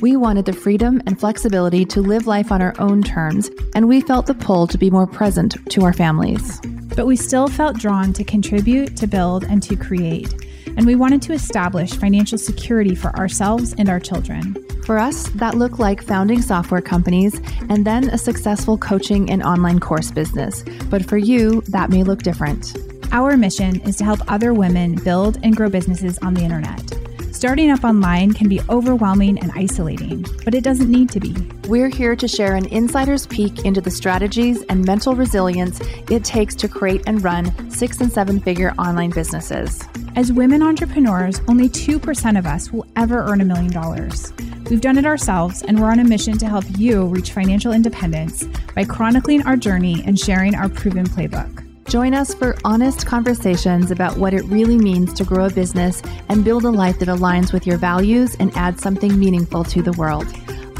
[0.00, 4.00] We wanted the freedom and flexibility to live life on our own terms, and we
[4.00, 6.60] felt the pull to be more present to our families.
[6.96, 10.32] But we still felt drawn to contribute, to build, and to create
[10.76, 14.54] and we wanted to establish financial security for ourselves and our children.
[14.84, 19.78] For us, that looked like founding software companies and then a successful coaching and online
[19.78, 20.64] course business.
[20.88, 22.76] But for you, that may look different.
[23.12, 27.09] Our mission is to help other women build and grow businesses on the internet.
[27.40, 31.34] Starting up online can be overwhelming and isolating, but it doesn't need to be.
[31.68, 36.54] We're here to share an insider's peek into the strategies and mental resilience it takes
[36.56, 39.82] to create and run six and seven figure online businesses.
[40.16, 44.34] As women entrepreneurs, only 2% of us will ever earn a million dollars.
[44.68, 48.44] We've done it ourselves, and we're on a mission to help you reach financial independence
[48.74, 51.69] by chronicling our journey and sharing our proven playbook.
[51.90, 56.44] Join us for honest conversations about what it really means to grow a business and
[56.44, 60.24] build a life that aligns with your values and adds something meaningful to the world.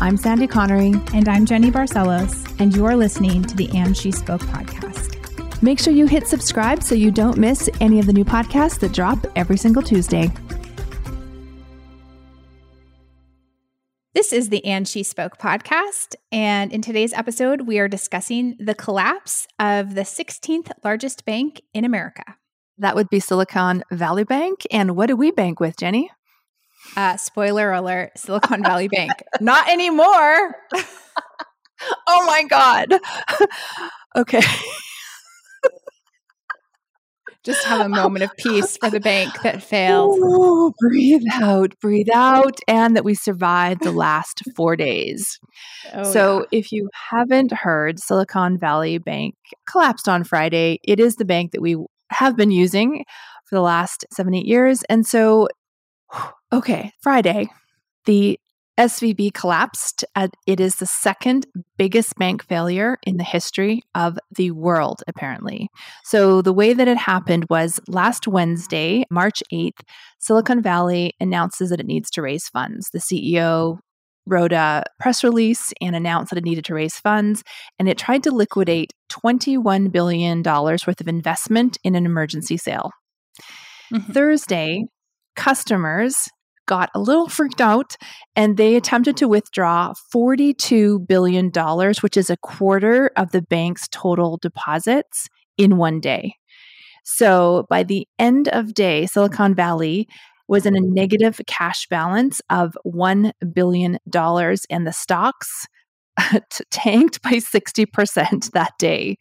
[0.01, 0.93] I'm Sandy Connery.
[1.13, 2.49] And I'm Jeni Barcelos.
[2.61, 5.61] And you are listening to the And She Spoke podcast.
[5.61, 8.93] Make sure you hit subscribe so you don't miss any of the new podcasts that
[8.93, 10.31] drop every single Tuesday.
[14.13, 16.17] This is the And She Spoke podcast.
[16.33, 21.85] And in today's episode, we are discussing the collapse of the 16th largest bank in
[21.85, 22.25] America.
[22.79, 24.67] That would be Silicon Valley Bank.
[24.73, 26.09] And what do we bank with, Jeni?
[26.97, 29.13] Uh, spoiler alert Silicon Valley Bank.
[29.41, 30.57] Not anymore.
[32.09, 32.93] oh my God.
[34.17, 34.43] okay
[37.45, 40.19] just have a moment of peace for the bank that failed.
[40.19, 45.39] Ooh, breathe out, breathe out, and that we survived the last four days.
[45.95, 46.59] Oh, so, yeah.
[46.59, 49.35] if you haven't heard, Silicon Valley Bank
[49.69, 50.79] collapsed on Friday.
[50.85, 51.77] It is the bank that we
[52.11, 53.05] have been using
[53.47, 54.83] for the last seven, eight years.
[54.89, 55.49] And so,
[56.53, 57.49] okay, Friday,
[58.05, 58.39] the
[58.81, 60.07] SVB collapsed.
[60.47, 61.47] It is the second
[61.77, 65.69] biggest bank failure in the history of the world, apparently.
[66.05, 69.81] So, the way that it happened was last Wednesday, March 8th,
[70.19, 72.89] Silicon Valley announces that it needs to raise funds.
[72.91, 73.81] The CEO
[74.27, 77.43] wrote a press release and announced that it needed to raise funds,
[77.79, 82.93] and it tried to liquidate $21 billion worth of investment in an emergency sale.
[83.93, 84.13] Mm-hmm.
[84.13, 84.85] Thursday,
[85.37, 86.31] customers
[86.71, 87.97] got a little freaked out
[88.37, 91.51] and they attempted to withdraw $42 billion,
[92.01, 95.29] which is a quarter of the bank's total deposits
[95.59, 96.37] in one day.
[97.05, 100.07] So by the end of day, Silicon Valley
[100.47, 105.67] was in a negative cash balance of $1 billion, and the stocks
[106.71, 109.17] tanked by 60% that day.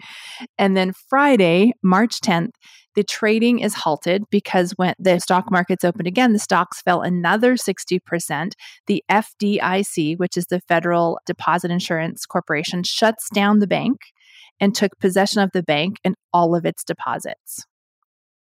[0.59, 2.51] And then Friday, March 10th,
[2.99, 7.53] the trading is halted because when the stock markets opened again, the stocks fell another
[7.53, 8.51] 60%.
[8.87, 13.99] The FDIC, which is the Federal Deposit Insurance Corporation, shuts down the bank
[14.59, 17.65] and took possession of the bank and all of its deposits.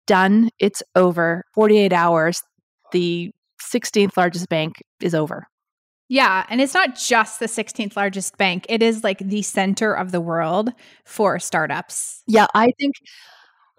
[0.07, 0.49] Done.
[0.59, 1.45] It's over.
[1.53, 2.43] 48 hours.
[2.93, 3.33] The
[3.71, 5.49] 16th largest bank is over.
[6.09, 6.47] Yeah.
[6.49, 10.21] And it's not just the 16th largest bank, it is like the center of the
[10.23, 10.73] world
[11.05, 12.23] for startups.
[12.27, 12.47] Yeah.
[12.55, 12.95] I think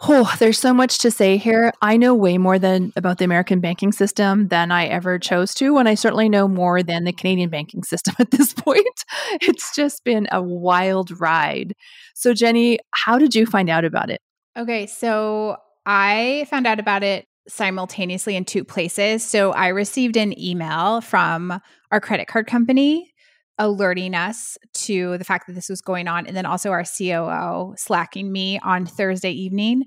[0.03, 1.71] Oh, there's so much to say here.
[1.79, 5.77] I know way more than about the American banking system than I ever chose to,
[5.77, 9.03] and I certainly know more than the Canadian banking system at this point.
[9.41, 11.75] It's just been a wild ride.
[12.15, 14.21] So, Jeni, how did you find out about it?
[14.57, 19.23] Okay, so I found out about it simultaneously in two places.
[19.23, 23.11] So, I received an email from our credit card company
[23.59, 26.27] alerting us to the fact that this was going on.
[26.27, 29.83] And then also our COO slacking me on Thursday evening.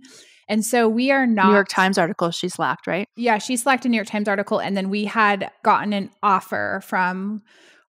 [0.49, 1.46] And so we are not.
[1.46, 3.08] New York Times article, she slacked, right?
[3.17, 4.58] Yeah, she slacked a New York Times article.
[4.58, 7.43] And then we had gotten an offer from,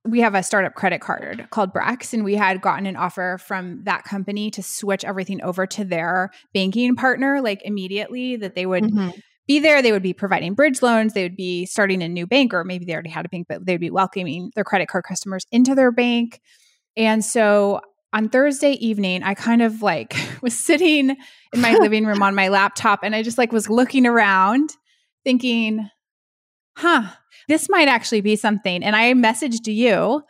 [0.06, 3.84] we have a startup credit card called Brex, and we had gotten an offer from
[3.84, 8.84] that company to switch everything over to their banking partner, like immediately, that they would.
[8.84, 9.82] Mm-hmm be there.
[9.82, 11.14] They would be providing bridge loans.
[11.14, 13.64] They would be starting a new bank, or maybe they already had a bank, but
[13.64, 16.42] they'd be welcoming their credit card customers into their bank.
[16.98, 17.82] And so
[18.14, 21.16] on Thursday evening, I kind of like was sitting
[21.54, 24.72] in my living room on my laptop and I just like was looking around
[25.24, 25.90] thinking,
[26.78, 27.10] huh,
[27.48, 28.84] this might actually be something.
[28.84, 30.22] And I messaged you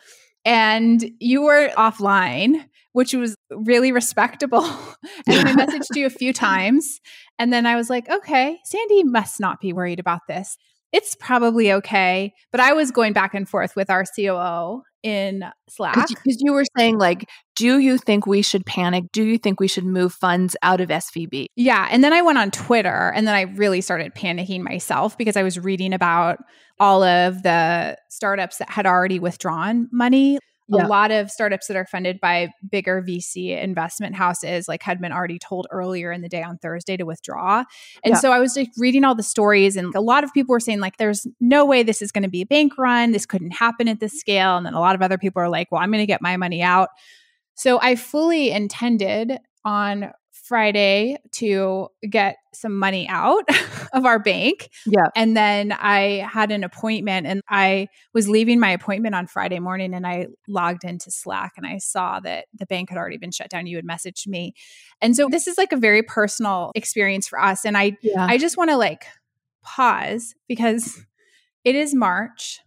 [0.45, 2.65] and you were offline
[2.95, 4.63] which was really respectable.
[5.27, 7.01] and I messaged you a few times.
[7.37, 10.55] And then I was like, okay, Sandy must not be worried about this.
[10.93, 12.31] It's probably okay.
[12.53, 16.07] But I was going back and forth with our COO in Slack.
[16.07, 19.03] Because you were saying, like, do you think we should panic?
[19.13, 21.45] Do you think we should move funds out of SVB?
[21.55, 21.87] Yeah.
[21.91, 25.43] And then I went on Twitter and then I really started panicking myself because I
[25.43, 26.39] was reading about
[26.79, 30.85] all of the startups that had already withdrawn money yeah.
[30.85, 35.11] a lot of startups that are funded by bigger VC investment houses like had been
[35.11, 37.63] already told earlier in the day on Thursday to withdraw.
[38.03, 38.19] And yeah.
[38.19, 40.79] so I was like reading all the stories and a lot of people were saying
[40.79, 43.11] like there's no way this is going to be a bank run.
[43.11, 45.71] This couldn't happen at this scale and then a lot of other people are like,
[45.71, 46.89] "Well, I'm going to get my money out."
[47.55, 50.11] So I fully intended on
[50.45, 53.43] Friday to get some money out
[53.93, 54.69] of our bank.
[54.85, 55.07] Yeah.
[55.15, 59.95] And then I had an appointment and I was leaving my appointment on Friday morning
[59.95, 63.49] and I logged into Slack and I saw that the bank had already been shut
[63.49, 63.65] down.
[63.65, 64.53] You had messaged me.
[65.01, 67.65] And so this is like a very personal experience for us.
[67.65, 68.27] And I yeah.
[68.29, 69.05] I just want to like
[69.63, 71.03] pause because
[71.63, 72.59] it is March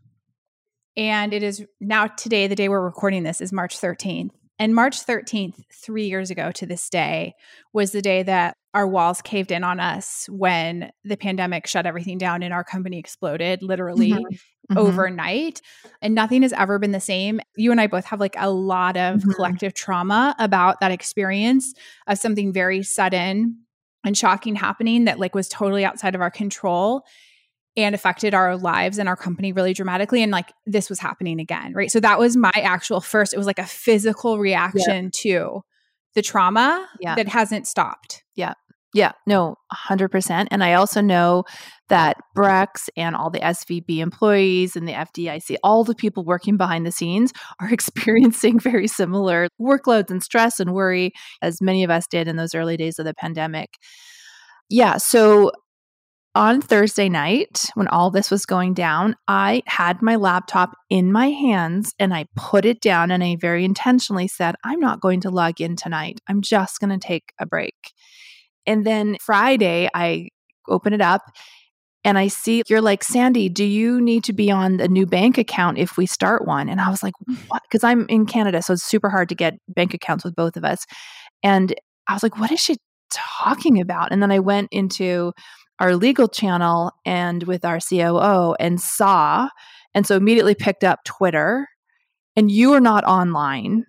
[0.97, 4.31] and it is now today, the day we're recording this is March 13th.
[4.59, 7.35] And March 13th, three years ago to this day,
[7.73, 12.19] was the day that our walls caved in on us when the pandemic shut everything
[12.19, 14.23] down and our company exploded literally mm-hmm.
[14.25, 14.79] Mm-hmm.
[14.79, 15.63] overnight.
[16.03, 17.41] And nothing has ever been the same.
[17.57, 19.31] You and I both have like a lot of mm-hmm.
[19.31, 21.73] collective trauma about that experience
[22.07, 23.65] of something very sudden
[24.05, 27.05] and shocking happening that like was totally outside of our control
[27.77, 30.23] and affected our lives and our company really dramatically.
[30.23, 31.91] And like this was happening again, right?
[31.91, 35.11] So that was my actual first, it was like a physical reaction yeah.
[35.13, 35.61] to
[36.15, 37.15] the trauma yeah.
[37.15, 38.25] that hasn't stopped.
[38.35, 38.55] Yeah.
[38.95, 39.57] Yeah, no,
[39.89, 40.49] 100%.
[40.51, 41.45] And I also know
[41.91, 46.87] that Brex and all the SVB employees and the FDIC, all the people working behind
[46.87, 51.13] the scenes are experiencing very similar workloads and stress and worry
[51.43, 53.77] as many of us did in those early days of the pandemic.
[54.71, 55.53] Yeah, so
[56.39, 61.31] on Thursday night, when all this was going down, I had my laptop in my
[61.31, 65.31] hands and I put it down and I very intentionally said, I'm not going to
[65.31, 66.21] log in tonight.
[66.29, 67.75] I'm just going to take a break.
[68.67, 70.29] And then Friday, I
[70.69, 71.23] open it up
[72.05, 75.39] and I see you're like, Sandy, do you need to be on the new bank
[75.39, 76.69] account if we start one?
[76.69, 77.37] And I was like, mm.
[77.49, 77.65] what?
[77.65, 80.65] Because I'm in Canada, so it's super hard to get bank accounts with both of
[80.65, 80.87] us.
[81.43, 81.75] And
[82.07, 82.77] I was like, what is she
[83.13, 84.13] talking about?
[84.13, 85.33] And then I went into
[85.81, 89.49] our legal channel and with our COO and saw,
[89.95, 91.67] and so immediately picked up Twitter.
[92.37, 93.85] And you are not online.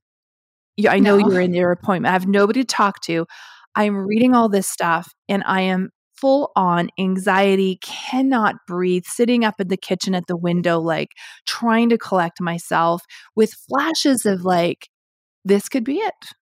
[0.87, 1.29] I know no.
[1.29, 2.09] you're in your appointment.
[2.09, 3.25] I have nobody to talk to.
[3.75, 5.89] I'm reading all this stuff and I am
[6.19, 11.09] full on anxiety, cannot breathe, sitting up in the kitchen at the window, like
[11.45, 13.03] trying to collect myself
[13.35, 14.89] with flashes of like,
[15.45, 16.13] this could be it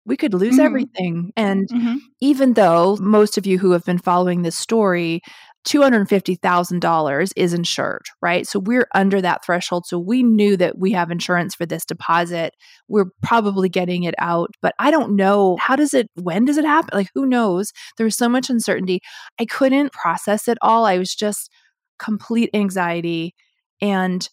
[0.06, 0.66] we could lose mm-hmm.
[0.66, 1.32] everything.
[1.36, 1.98] And mm-hmm.
[2.20, 5.22] even though most of you who have been following this story,
[5.68, 8.48] $250,000 is insured, right?
[8.48, 9.86] So we're under that threshold.
[9.86, 12.56] So we knew that we have insurance for this deposit.
[12.88, 15.58] We're probably getting it out, but I don't know.
[15.58, 16.98] How does it, when does it happen?
[16.98, 17.72] Like, who knows?
[17.98, 19.02] There was so much uncertainty.
[19.40, 20.86] I couldn't process it all.
[20.86, 21.52] I was just
[22.00, 23.36] complete anxiety.
[23.82, 24.28] And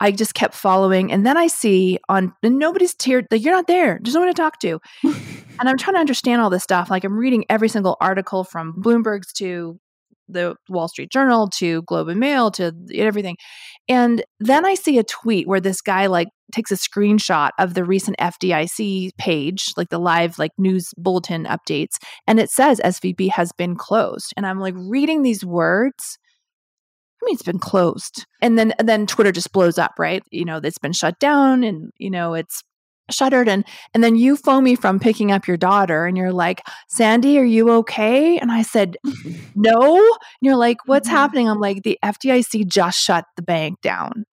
[0.00, 1.10] I just kept following.
[1.12, 3.98] And then I see on, and nobody's here, like, you're not there.
[4.02, 4.80] There's no one to talk to.
[5.02, 6.90] and I'm trying to understand all this stuff.
[6.90, 9.78] Like, I'm reading every single article from Bloomberg's to
[10.28, 13.36] the Wall Street Journal to Globe and Mail to everything.
[13.88, 17.84] And then I see a tweet where this guy like takes a screenshot of the
[17.84, 23.52] recent FDIC page, like the live like news bulletin updates, and it says SVB has
[23.52, 24.32] been closed.
[24.36, 26.18] And I'm like reading these words
[27.20, 28.26] I mean, it's been closed.
[28.40, 30.22] And then and then Twitter just blows up, right?
[30.30, 32.62] You know, it's been shut down and, you know, it's
[33.10, 36.60] shuttered and and then you phone me from picking up your daughter and you're like
[36.88, 38.96] sandy are you okay and i said
[39.54, 41.16] no and you're like what's mm-hmm.
[41.16, 44.24] happening i'm like the fdic just shut the bank down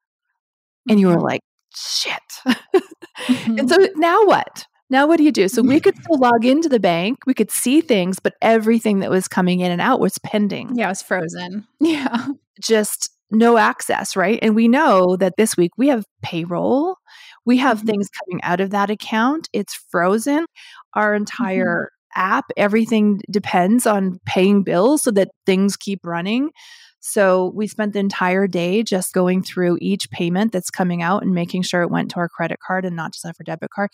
[0.89, 1.23] and you were mm-hmm.
[1.23, 1.41] like
[1.73, 3.59] shit mm-hmm.
[3.59, 6.69] and so now what now what do you do so we could still log into
[6.69, 10.17] the bank we could see things but everything that was coming in and out was
[10.19, 12.27] pending yeah it was frozen yeah
[12.61, 14.39] just no access, right?
[14.41, 16.97] And we know that this week we have payroll,
[17.45, 17.87] we have mm-hmm.
[17.87, 20.45] things coming out of that account, it's frozen.
[20.93, 21.21] Our mm-hmm.
[21.21, 22.21] entire mm-hmm.
[22.21, 26.51] app, everything depends on paying bills so that things keep running.
[26.99, 31.35] So we spent the entire day just going through each payment that's coming out and
[31.35, 33.91] making sure it went to our credit card and not just our debit card.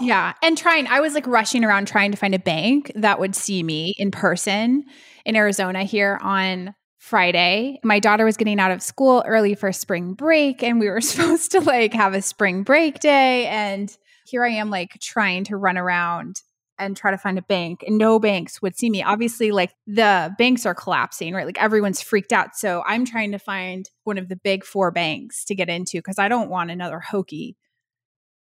[0.00, 0.34] Yeah.
[0.42, 3.62] And trying, I was like rushing around trying to find a bank that would see
[3.62, 4.84] me in person
[5.24, 7.78] in Arizona here on Friday.
[7.84, 11.52] My daughter was getting out of school early for spring break, and we were supposed
[11.52, 13.46] to like have a spring break day.
[13.46, 16.42] And here I am like trying to run around
[16.78, 19.02] and try to find a bank and no banks would see me.
[19.02, 21.46] Obviously, like the banks are collapsing, right?
[21.46, 22.56] Like everyone's freaked out.
[22.56, 26.18] So I'm trying to find one of the big four banks to get into because
[26.18, 27.56] I don't want another hokey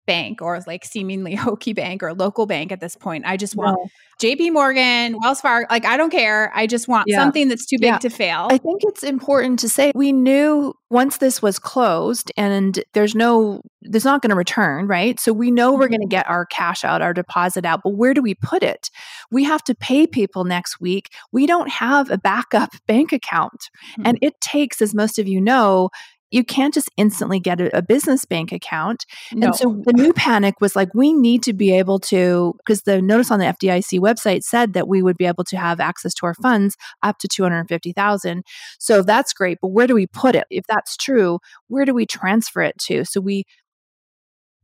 [0.10, 3.26] bank or like seemingly hokey bank or local bank at this point.
[3.28, 3.90] I just want no.
[4.20, 6.52] JP Morgan, Wells Fargo, like I don't care.
[6.56, 7.20] I just want yeah.
[7.20, 7.98] something that's too big yeah.
[8.00, 8.48] to fail.
[8.50, 13.62] I think it's important to say we knew once this was closed and there's no
[13.82, 15.20] there's not going to return, right?
[15.20, 16.10] So we know we're going to mm-hmm.
[16.10, 18.90] get our cash out, our deposit out, but where do we put it?
[19.32, 21.12] We have to pay people next week.
[21.32, 23.70] We don't have a backup bank account.
[23.92, 24.02] Mm-hmm.
[24.06, 25.92] And it takes as most of you know,
[26.32, 29.06] you can't just instantly get a, a business bank account.
[29.34, 29.48] No.
[29.48, 33.02] And so the new panic was like, we need to be able to, because the
[33.02, 36.26] notice on the FDIC website said that we would be able to have access to
[36.26, 38.44] our funds up to 250,000.
[38.80, 39.58] So that's great.
[39.62, 40.46] But where do we put it?
[40.50, 43.06] If that's true, where do we transfer it to?
[43.06, 43.46] So we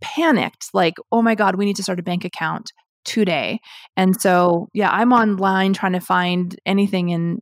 [0.01, 2.71] panicked like, oh my God, we need to start a bank account
[3.05, 3.59] today.
[3.95, 7.39] And so, yeah, I'm online trying to find anything in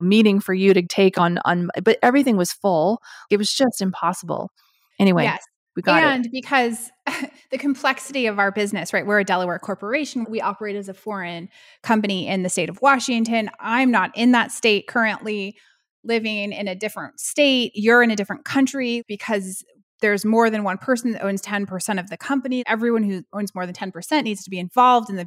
[0.00, 3.00] meeting for you to take on on but everything was full.
[3.30, 4.50] It was just impossible.
[4.98, 5.42] Anyway yes
[5.76, 6.32] we got and it.
[6.32, 6.90] because
[7.50, 10.26] the complexity of our business right we're a delaware corporation.
[10.28, 11.48] We operate as a foreign
[11.82, 13.50] company in the state of washington.
[13.60, 15.56] I'm not in that state currently
[16.04, 17.72] living in a different state.
[17.74, 19.64] You're in a different country because
[20.00, 22.62] there's more than one person that owns 10% of the company.
[22.66, 25.24] Everyone who owns more than 10% needs to be involved in the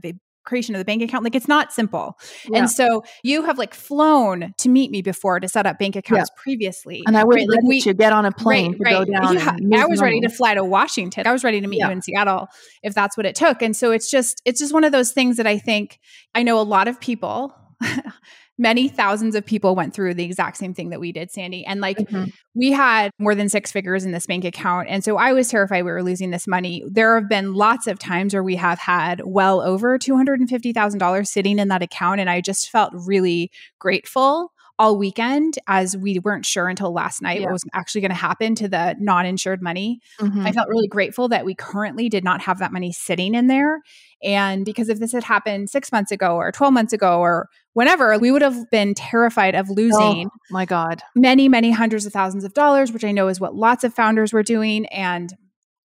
[0.47, 1.23] creation of the bank account.
[1.23, 2.17] Like it's not simple.
[2.49, 2.59] Yeah.
[2.59, 6.31] And so you have like flown to meet me before to set up bank accounts
[6.33, 6.41] yeah.
[6.41, 7.03] previously.
[7.05, 7.47] And I was right?
[7.47, 9.07] ready like we, to get on a plane right, to right.
[9.07, 9.71] go down.
[9.71, 9.83] Yeah.
[9.83, 11.27] I was ready to fly to Washington.
[11.27, 12.47] I was ready to meet you in Seattle
[12.81, 13.61] if that's what it took.
[13.61, 15.99] And so it's just it's just one of those things that I think
[16.33, 17.53] I know a lot of people
[18.57, 21.65] many thousands of people went through the exact same thing that we did, Sandy.
[21.65, 22.25] And like mm-hmm.
[22.55, 24.87] we had more than six figures in this bank account.
[24.89, 26.83] And so I was terrified we were losing this money.
[26.89, 31.67] There have been lots of times where we have had well over $250,000 sitting in
[31.67, 32.19] that account.
[32.19, 37.39] And I just felt really grateful all weekend as we weren't sure until last night
[37.39, 37.45] yeah.
[37.45, 39.99] what was actually going to happen to the non insured money.
[40.19, 40.45] Mm-hmm.
[40.45, 43.81] I felt really grateful that we currently did not have that money sitting in there.
[44.23, 48.17] And because if this had happened six months ago or 12 months ago or whenever,
[48.17, 50.27] we would have been terrified of losing.
[50.27, 51.01] Oh, my God.
[51.15, 54.33] Many, many hundreds of thousands of dollars, which I know is what lots of founders
[54.33, 54.85] were doing.
[54.87, 55.33] And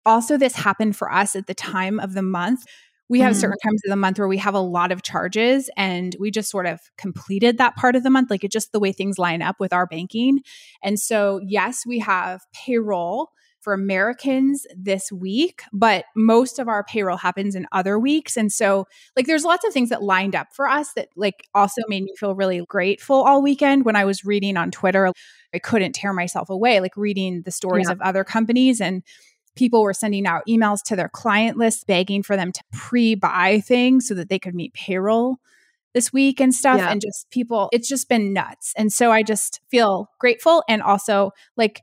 [0.06, 2.66] also, this happened for us at the time of the month
[3.10, 5.70] we have mm certain times of the month where we have a lot of charges
[5.78, 8.80] and we just sort of completed that part of the month like it's just the
[8.80, 10.42] way things line up with our banking
[10.84, 13.30] and so yes we have payroll
[13.62, 18.38] for Americans this week, but most of our payroll happens in other weeks.
[18.38, 21.82] And so, like, there's lots of things that lined up for us that, like, also
[21.88, 25.12] made me feel really grateful all weekend when I was reading on Twitter.
[25.54, 27.94] I couldn't tear myself away, like, reading the stories yeah.
[27.94, 29.04] of other companies and
[29.60, 34.08] people were sending out emails to their client list begging for them to pre-buy things
[34.08, 35.36] so that they could meet payroll
[35.94, 36.78] this week and stuff.
[36.78, 36.90] Yeah.
[36.90, 38.74] and just people it's just been nuts.
[38.78, 41.82] And so i just feel grateful and also like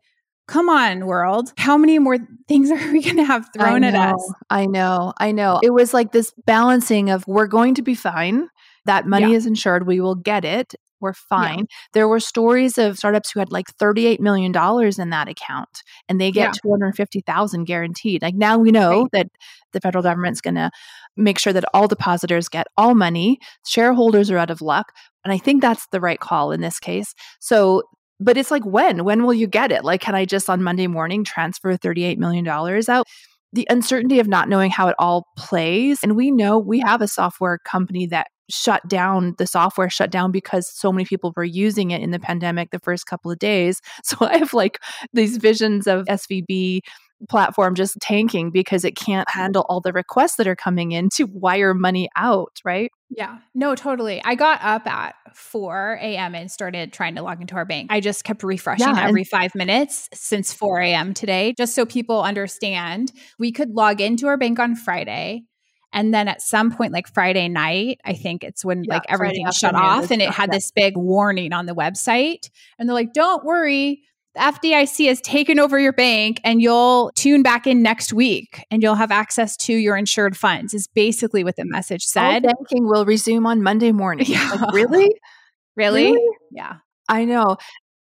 [0.49, 1.53] come on world.
[1.59, 2.17] How many more
[2.49, 4.35] things are we going to have thrown at us?
[4.49, 5.13] I know.
[5.19, 5.61] I know.
[5.63, 8.49] It was like this balancing of we're going to be fine.
[8.87, 9.37] That money yeah.
[9.37, 9.87] is insured.
[9.87, 11.59] We will get it we're fine.
[11.59, 11.65] Yeah.
[11.93, 16.31] There were stories of startups who had like $38 million in that account and they
[16.31, 16.71] get yeah.
[16.71, 18.23] 250,000 guaranteed.
[18.23, 19.11] Like now we know right.
[19.13, 19.27] that
[19.73, 20.71] the federal government's going to
[21.17, 23.39] make sure that all depositors get all money.
[23.67, 24.93] Shareholders are out of luck.
[25.25, 27.15] And I think that's the right call in this case.
[27.41, 27.83] So
[28.19, 30.87] but it's like when when will you get it like can i just on monday
[30.87, 33.07] morning transfer 38 million dollars out
[33.53, 37.09] the uncertainty of not knowing how it all plays and we know we have a
[37.09, 41.91] software company that shut down the software shut down because so many people were using
[41.91, 43.81] it in the pandemic the first couple of days.
[44.05, 44.81] So i have like
[45.13, 46.81] these visions of svb
[47.29, 49.41] platform just tanking because it can't mm-hmm.
[49.41, 52.91] handle all the requests that are coming in to wire money out right?
[53.11, 53.39] Yeah.
[53.55, 54.21] No totally.
[54.25, 57.91] I got up at 4 a.m and started trying to log into our bank.
[57.91, 62.23] I just kept refreshing yeah, every five minutes since 4 a.m today just so people
[62.23, 63.13] understand.
[63.39, 65.45] We could log into our bank on friday
[65.93, 69.51] and then at some point, like Friday night, I think it's when yeah, like everything
[69.53, 72.51] shut off and it had this big warning on the website.
[72.79, 74.03] And they're like, don't worry,
[74.35, 78.83] the FDIC has taken over your bank and you'll tune back in next week and
[78.83, 82.45] you'll have access to your insured funds, is basically what the message said.
[82.45, 84.27] All banking will resume on Monday morning.
[84.37, 84.51] Yeah.
[84.51, 85.11] Like, really?
[85.77, 86.13] really?
[86.13, 86.29] Really?
[86.51, 86.77] Yeah.
[87.09, 87.57] I know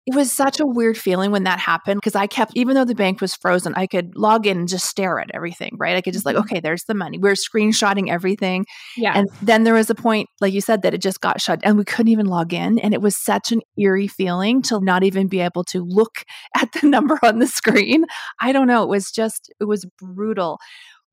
[0.06, 2.94] it was such a weird feeling when that happened because I kept, even though the
[2.94, 5.96] bank was frozen, I could log in and just stare at everything, right?
[5.96, 6.44] I could just like, mm-hmm.
[6.44, 7.18] okay, there's the money.
[7.18, 8.66] We are screenshotting everything.
[8.98, 9.16] Yeah.
[9.16, 11.78] And then there was a point, like you said, that it just got shut and
[11.78, 12.78] we couldn't even log in.
[12.78, 16.24] And it was such an eerie feeling to not even be able to look
[16.56, 18.04] at the number on the screen.
[18.40, 18.82] I don't know.
[18.82, 20.58] It was just, it was brutal.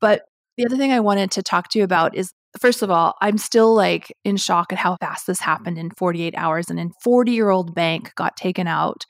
[0.02, 0.24] But
[0.58, 3.38] The other thing I wanted to talk to you about is first of all, I'm
[3.38, 6.70] still like in shock at how fast this happened in 48 hours.
[6.70, 9.06] And in 40 year old bank got taken out.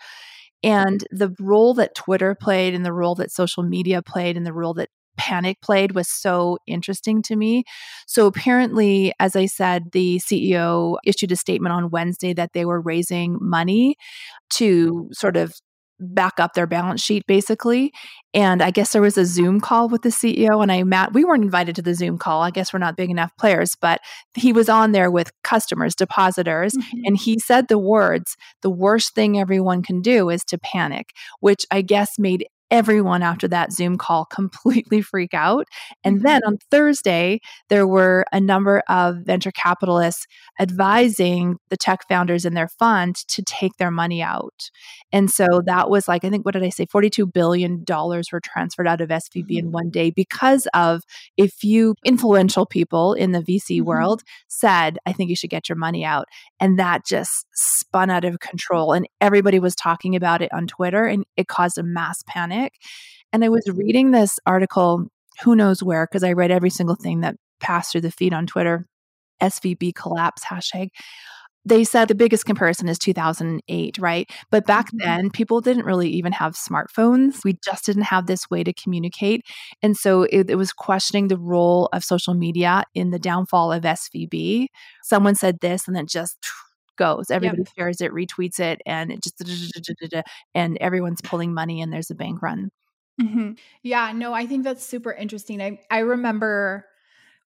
[0.64, 4.54] And the role that Twitter played and the role that social media played and the
[4.54, 7.64] role that panic played was so interesting to me.
[8.08, 12.82] So apparently, as I said, the CEO issued a statement on Wednesday that they were
[12.82, 13.96] raising money
[14.52, 15.54] to sort of
[16.02, 17.94] back up their balance sheet basically
[18.34, 21.24] and i guess there was a zoom call with the ceo and i met we
[21.24, 24.02] weren't invited to the zoom call i guess we're not big enough players but
[24.34, 27.00] he was on there with customers depositors mm-hmm.
[27.06, 31.66] and he said the words the worst thing everyone can do is to panic which
[31.72, 35.68] i guess made everyone after that Zoom call completely freak out.
[36.04, 36.26] And mm-hmm.
[36.26, 40.26] then on Thursday, there were a number of venture capitalists
[40.60, 44.70] advising the tech founders in their fund to take their money out.
[45.12, 46.86] And so that was like, I think, what did I say?
[46.86, 49.58] $42 billion were transferred out of SVB mm-hmm.
[49.58, 51.04] in one day because of
[51.38, 53.86] a few influential people in the VC mm-hmm.
[53.86, 56.28] world said, I think you should get your money out.
[56.60, 58.94] And that just spun out of control.
[58.94, 62.61] And everybody was talking about it on Twitter and it caused a mass panic.
[63.34, 65.08] And I was reading this article,
[65.44, 68.46] who knows where, because I read every single thing that passed through the feed on
[68.48, 68.88] Twitter.
[69.42, 70.90] SVB collapse hashtag
[71.66, 74.30] they said the biggest comparison is 2008, right?
[74.50, 74.98] But back mm-hmm.
[74.98, 77.44] then, people didn't really even have smartphones.
[77.44, 79.42] We just didn't have this way to communicate.
[79.82, 83.84] And so it, it, was questioning the role of social media in the downfall of
[83.84, 84.68] SVB.
[85.04, 86.38] Someone said this, and then just
[87.02, 87.32] goes.
[87.32, 87.74] Everybody yep.
[87.76, 89.42] shares it, retweets it, and it just,
[90.54, 92.70] and everyone's pulling money, and there's a bank run.
[93.20, 93.54] Mm-hmm.
[93.82, 95.62] Yeah, no, I think that's super interesting.
[95.62, 96.86] I, I remember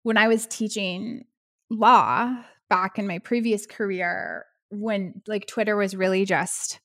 [0.04, 1.24] when I was teaching
[1.70, 2.36] law
[2.70, 6.82] back in my previous career when like Twitter was really just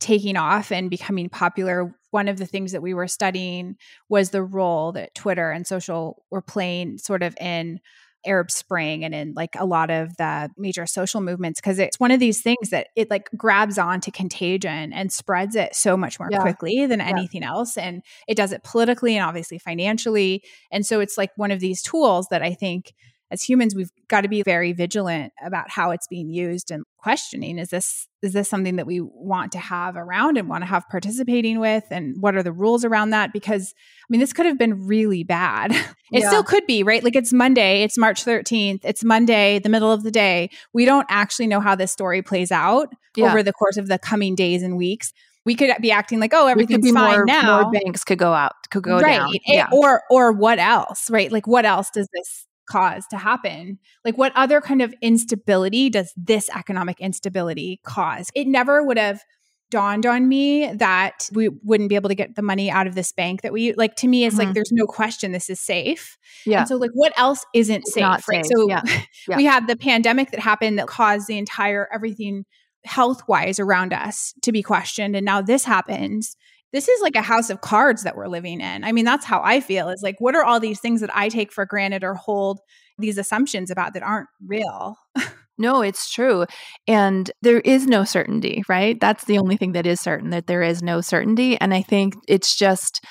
[0.00, 3.76] taking off and becoming popular, one of the things that we were studying
[4.08, 7.78] was the role that Twitter and social were playing sort of in
[8.26, 12.10] Arab Spring and in like a lot of the major social movements because it's one
[12.10, 16.28] of these things that it like grabs onto contagion and spreads it so much more
[16.30, 16.40] yeah.
[16.40, 17.08] quickly than yeah.
[17.08, 21.50] anything else and it does it politically and obviously financially and so it's like one
[21.50, 22.94] of these tools that I think
[23.30, 27.58] as humans we've got to be very vigilant about how it's being used and questioning
[27.58, 30.88] is this is this something that we want to have around and want to have
[30.88, 34.58] participating with and what are the rules around that because i mean this could have
[34.58, 35.70] been really bad
[36.12, 36.28] it yeah.
[36.28, 40.02] still could be right like it's monday it's march 13th it's monday the middle of
[40.02, 43.26] the day we don't actually know how this story plays out yeah.
[43.26, 45.12] over the course of the coming days and weeks
[45.44, 47.62] we could be acting like, oh, everything's fine more, now.
[47.62, 49.18] More banks could go out, could go right.
[49.18, 49.68] down, yeah.
[49.72, 51.30] or or what else, right?
[51.30, 53.78] Like, what else does this cause to happen?
[54.04, 58.30] Like, what other kind of instability does this economic instability cause?
[58.34, 59.22] It never would have
[59.70, 63.10] dawned on me that we wouldn't be able to get the money out of this
[63.12, 64.46] bank that we like to me it's mm-hmm.
[64.46, 68.28] like there's no question this is safe yeah and so like what else isn't safe
[68.28, 68.46] right safe.
[68.46, 68.82] so yeah.
[69.28, 69.36] Yeah.
[69.36, 72.44] we had the pandemic that happened that caused the entire everything
[72.84, 76.36] health wise around us to be questioned and now this happens
[76.76, 78.84] this is like a house of cards that we're living in.
[78.84, 81.30] I mean, that's how I feel is like, what are all these things that I
[81.30, 82.60] take for granted or hold
[82.98, 84.96] these assumptions about that aren't real?
[85.58, 86.44] No, it's true.
[86.86, 89.00] And there is no certainty, right?
[89.00, 91.58] That's the only thing that is certain, that there is no certainty.
[91.58, 93.02] And I think it's just,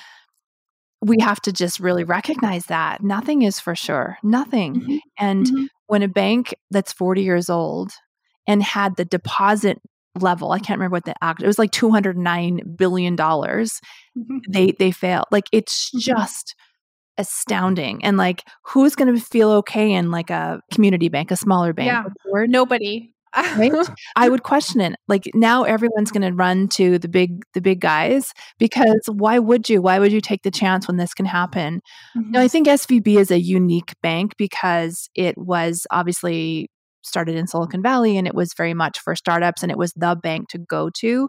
[1.02, 4.76] we have to just really recognize that nothing is for sure, nothing.
[4.76, 4.96] Mm-hmm.
[5.18, 5.64] And mm-hmm.
[5.88, 7.90] when a bank that's 40 years old
[8.46, 9.80] and had the deposit
[10.22, 10.52] level.
[10.52, 11.42] I can't remember what the act.
[11.42, 13.80] It was like two hundred nine billion dollars.
[14.16, 14.38] Mm-hmm.
[14.48, 15.26] They they failed.
[15.30, 15.98] Like it's mm-hmm.
[16.00, 16.54] just
[17.18, 18.04] astounding.
[18.04, 21.88] And like, who's going to feel okay in like a community bank, a smaller bank?
[21.88, 23.12] Yeah, nobody.
[23.34, 23.72] right?
[24.16, 24.96] I would question it.
[25.08, 29.68] Like now everyone's going to run to the big the big guys because why would
[29.68, 29.82] you?
[29.82, 31.82] Why would you take the chance when this can happen?
[32.16, 32.30] Mm-hmm.
[32.32, 36.70] Now, I think SVB is a unique bank because it was obviously
[37.06, 40.16] started in Silicon Valley and it was very much for startups and it was the
[40.20, 41.28] bank to go to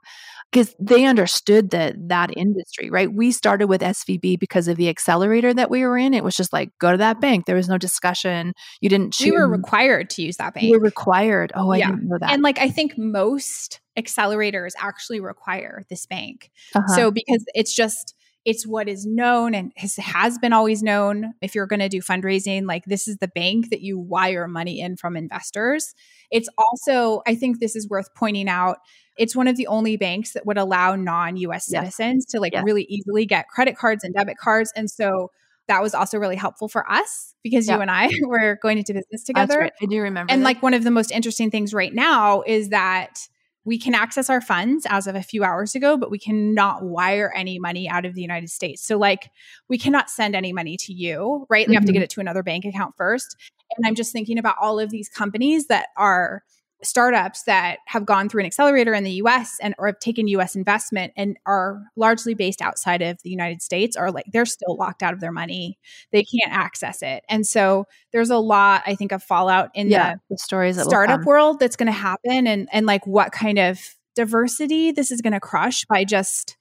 [0.52, 3.12] because they understood that that industry, right?
[3.12, 6.14] We started with SVB because of the accelerator that we were in.
[6.14, 7.46] It was just like go to that bank.
[7.46, 8.54] There was no discussion.
[8.82, 9.26] You didn't choose.
[9.26, 10.66] We were required to use that bank.
[10.66, 11.52] We were required.
[11.56, 12.32] Oh, I didn't know that.
[12.32, 16.52] And like I think most accelerators actually require this bank.
[16.76, 16.96] Uh-huh.
[16.96, 21.34] So because it's just it's what is known and has, has been always known.
[21.42, 24.80] If you're going to do fundraising, like this is the bank that you wire money
[24.80, 25.94] in from investors.
[26.32, 28.78] It's also, I think this is worth pointing out.
[29.18, 32.84] It's one of the only banks that would allow non US citizens to like really
[32.84, 34.72] easily get credit cards and debit cards.
[34.76, 35.32] And so
[35.68, 39.24] that was also really helpful for us because you and I were going into business
[39.24, 39.60] together.
[39.60, 39.74] Right.
[39.82, 40.32] I do remember.
[40.32, 40.46] And that.
[40.46, 43.28] like one of the most interesting things right now is that
[43.68, 47.34] we can access our funds as of a few hours ago, but we cannot wire
[47.36, 48.82] any money out of the United States.
[48.82, 49.30] So, like,
[49.68, 51.64] we cannot send any money to you, right?
[51.64, 51.72] Mm-hmm.
[51.72, 52.04] We have to get mm-hmm.
[52.04, 53.36] it to another bank account first.
[53.76, 56.44] And I'm just thinking about all of these companies that are
[56.84, 60.56] startups that have gone through an accelerator in the US and or have taken US
[60.56, 65.02] investment and are largely based outside of the United States are like they're still locked
[65.02, 65.80] out of their money.
[66.12, 67.24] They can't access it.
[67.30, 71.24] And so there's a lot I think of fallout in yeah, the, the stories startup
[71.26, 73.80] world that's going to happen and and like what kind of
[74.16, 76.58] diversity this is going to crush by just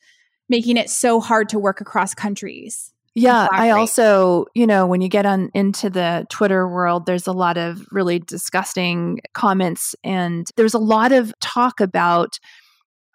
[0.48, 2.92] making it so hard to work across countries.
[3.18, 7.32] Yeah, I also, you know, when you get on into the Twitter world, there's a
[7.32, 12.38] lot of really disgusting comments and there's a lot of talk about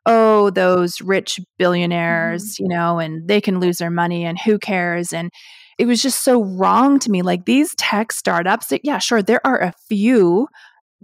[0.08, 2.64] oh, those rich billionaires, mm-hmm.
[2.64, 5.30] you know, and they can lose their money and who cares and
[5.78, 9.46] it was just so wrong to me like these tech startups that, yeah, sure, there
[9.46, 10.48] are a few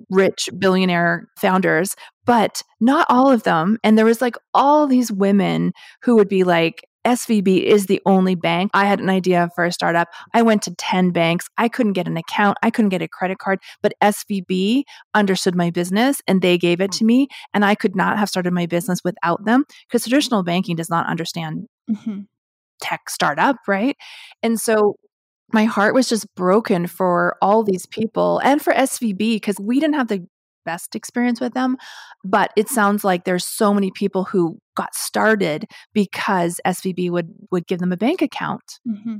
[0.09, 3.77] rich billionaire founders, but not all of them.
[3.83, 8.35] And there was like all these women who would be like, SVB is the only
[8.35, 8.69] bank.
[8.73, 10.09] I had an idea for a startup.
[10.33, 11.47] I went to 10 banks.
[11.57, 12.57] I couldn't get an account.
[12.61, 16.91] I couldn't get a credit card, but SVB understood my business and they gave it
[16.93, 17.29] to me.
[17.53, 21.07] And I could not have started my business without them because traditional banking does not
[21.07, 22.21] understand mm-hmm.
[22.81, 23.95] tech startup, right?
[24.43, 24.97] And so
[25.53, 29.95] my heart was just broken for all these people and for SVB because we didn't
[29.95, 30.27] have the
[30.67, 31.77] best experience with them.
[32.23, 37.65] But it sounds like there's so many people who got started because SVB would would
[37.65, 38.79] give them a bank account.
[38.87, 39.17] Mm-hmm.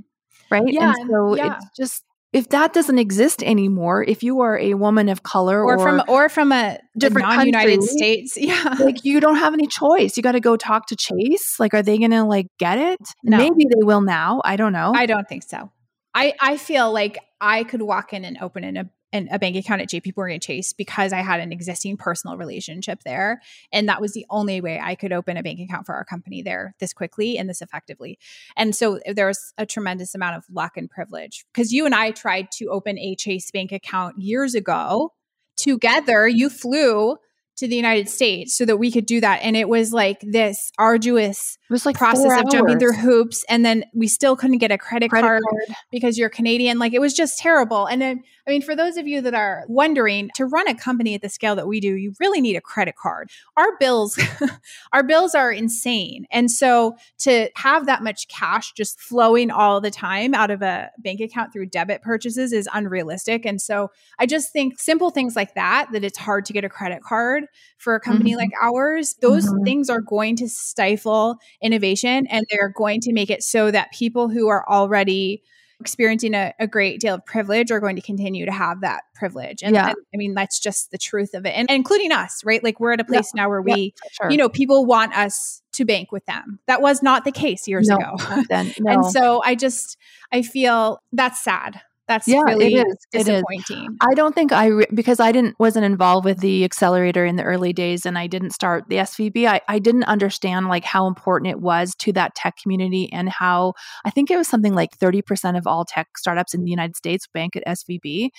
[0.52, 0.64] Right.
[0.68, 0.94] Yeah.
[0.96, 1.56] And so yeah.
[1.56, 5.78] it's just if that doesn't exist anymore, if you are a woman of color or,
[5.78, 10.18] or from or from a different non-United States, yeah, like you don't have any choice.
[10.18, 11.56] You got to go talk to Chase.
[11.60, 13.00] Like, are they going to like get it?
[13.24, 13.38] No.
[13.38, 14.42] Maybe they will now.
[14.44, 14.92] I don't know.
[14.94, 15.72] I don't think so.
[16.14, 19.56] I I feel like I could walk in and open an, a an, a bank
[19.56, 23.42] account at JP Morgan Chase because I had an existing personal relationship there.
[23.72, 26.42] And that was the only way I could open a bank account for our company
[26.42, 28.20] there this quickly and this effectively.
[28.56, 32.12] And so there was a tremendous amount of luck and privilege because you and I
[32.12, 35.14] tried to open a Chase bank account years ago
[35.56, 36.28] together.
[36.28, 37.18] You flew
[37.58, 39.40] to the United States so that we could do that.
[39.42, 43.44] And it was like this arduous it was like process of jumping through hoops.
[43.50, 46.80] And then we still couldn't get a credit, credit card, card, because you're Canadian.
[46.80, 47.86] Like it was just terrible.
[47.88, 51.14] And then, I mean, for those of you that are wondering to run a company
[51.14, 53.30] at the scale that we do, you really need a credit card.
[53.58, 54.18] Our bills,
[54.94, 56.26] our bills are insane.
[56.32, 60.90] And so to have that much cash just flowing all the time out of a
[61.00, 63.46] bank account through debit purchases is unrealistic.
[63.46, 66.70] And so I just think simple things like that, that it's hard to get a
[66.70, 67.44] credit card
[67.78, 68.40] for a company mm-hmm.
[68.40, 69.64] like ours, those mm-hmm.
[69.64, 74.30] things are going to stifle innovation and they're going to make it so that people
[74.30, 75.44] who are already
[75.80, 79.62] experiencing a, a, great deal of privilege are going to continue to have that privilege.
[79.62, 79.90] And, yeah.
[79.90, 81.50] and I mean, that's just the truth of it.
[81.50, 82.64] And, and, including us, right?
[82.64, 83.44] Like we're at a place yeah.
[83.44, 84.32] now where we, yeah, sure.
[84.32, 86.60] you know, people want us to bank with them.
[86.66, 88.16] That was not the case years no, ago.
[88.50, 88.92] Then, no.
[88.92, 89.98] and so I just,
[90.32, 91.82] I feel that's sad.
[92.08, 92.98] That's yeah, really it is.
[93.12, 93.84] disappointing.
[93.84, 93.98] It is.
[94.02, 97.44] I don't think I re- because I didn't wasn't involved with the accelerator in the
[97.44, 99.46] early days and I didn't start the SVB.
[99.46, 103.74] I, I didn't understand like how important it was to that tech community and how
[104.06, 107.28] I think it was something like 30% of all tech startups in the United States
[107.34, 108.30] bank at SVB.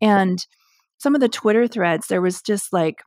[0.00, 0.44] And
[0.96, 3.02] some of the Twitter threads, there was just like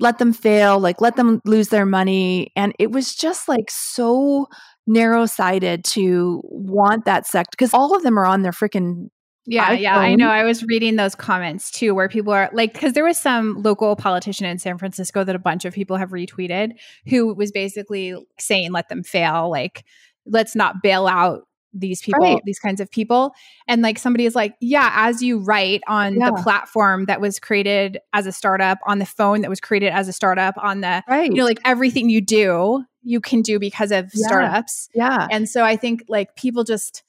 [0.00, 2.50] let them fail, like let them lose their money.
[2.56, 4.48] And it was just like so
[4.86, 9.08] narrow sighted to want that sector because all of them are on their freaking
[9.46, 9.80] yeah, iPhone.
[9.80, 10.28] yeah, I know.
[10.28, 13.94] I was reading those comments too, where people are like, because there was some local
[13.96, 16.72] politician in San Francisco that a bunch of people have retweeted
[17.06, 19.50] who was basically saying, let them fail.
[19.50, 19.84] Like,
[20.26, 22.40] let's not bail out these people, right.
[22.44, 23.34] these kinds of people.
[23.66, 26.30] And like somebody is like, yeah, as you write on yeah.
[26.30, 30.06] the platform that was created as a startup, on the phone that was created as
[30.06, 31.28] a startup, on the, right.
[31.28, 34.26] you know, like everything you do, you can do because of yeah.
[34.26, 34.88] startups.
[34.94, 35.26] Yeah.
[35.30, 37.02] And so I think like people just,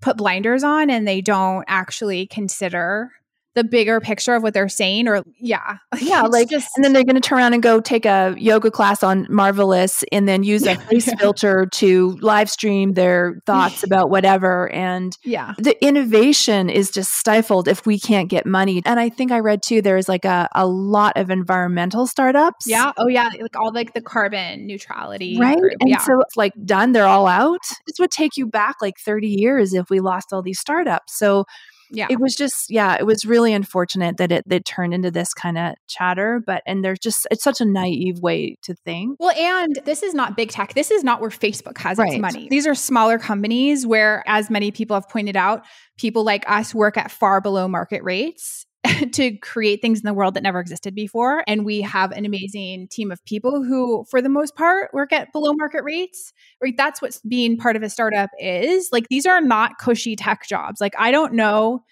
[0.00, 3.12] put blinders on and they don't actually consider
[3.54, 5.78] the bigger picture of what they're saying or yeah.
[6.00, 8.70] Yeah like just and then they're going to turn around and go take a yoga
[8.70, 11.14] class on marvelous and then use a face yeah.
[11.16, 15.54] filter to live stream their thoughts about whatever and yeah.
[15.58, 18.82] the innovation is just stifled if we can't get money.
[18.84, 22.66] And i think i read too there's like a, a lot of environmental startups.
[22.66, 22.92] Yeah.
[22.96, 23.30] Oh yeah.
[23.40, 25.58] Like all like the carbon neutrality right?
[25.58, 25.74] group.
[25.80, 25.98] and yeah.
[25.98, 27.60] so it's like done they're all out.
[27.86, 31.18] This would take you back like 30 years if we lost all these startups.
[31.18, 31.44] So
[31.90, 32.06] yeah.
[32.10, 35.58] it was just yeah it was really unfortunate that it that turned into this kind
[35.58, 39.16] of chatter but and there's just it's such a naive way to think.
[39.18, 40.74] Well and this is not big tech.
[40.74, 42.12] This is not where facebook has right.
[42.12, 42.48] its money.
[42.48, 45.64] These are smaller companies where as many people have pointed out
[45.98, 48.66] people like us work at far below market rates
[49.12, 51.44] to create things in the world that never existed before.
[51.46, 51.88] And we mm-hmm.
[51.88, 55.82] have an amazing team of people who, for the most part, work at below market
[55.82, 56.32] rates.
[56.62, 56.76] Right.
[56.76, 58.88] That's what being part of a startup is.
[58.92, 60.80] Like these are not cushy tech jobs.
[60.80, 61.84] Like I don't know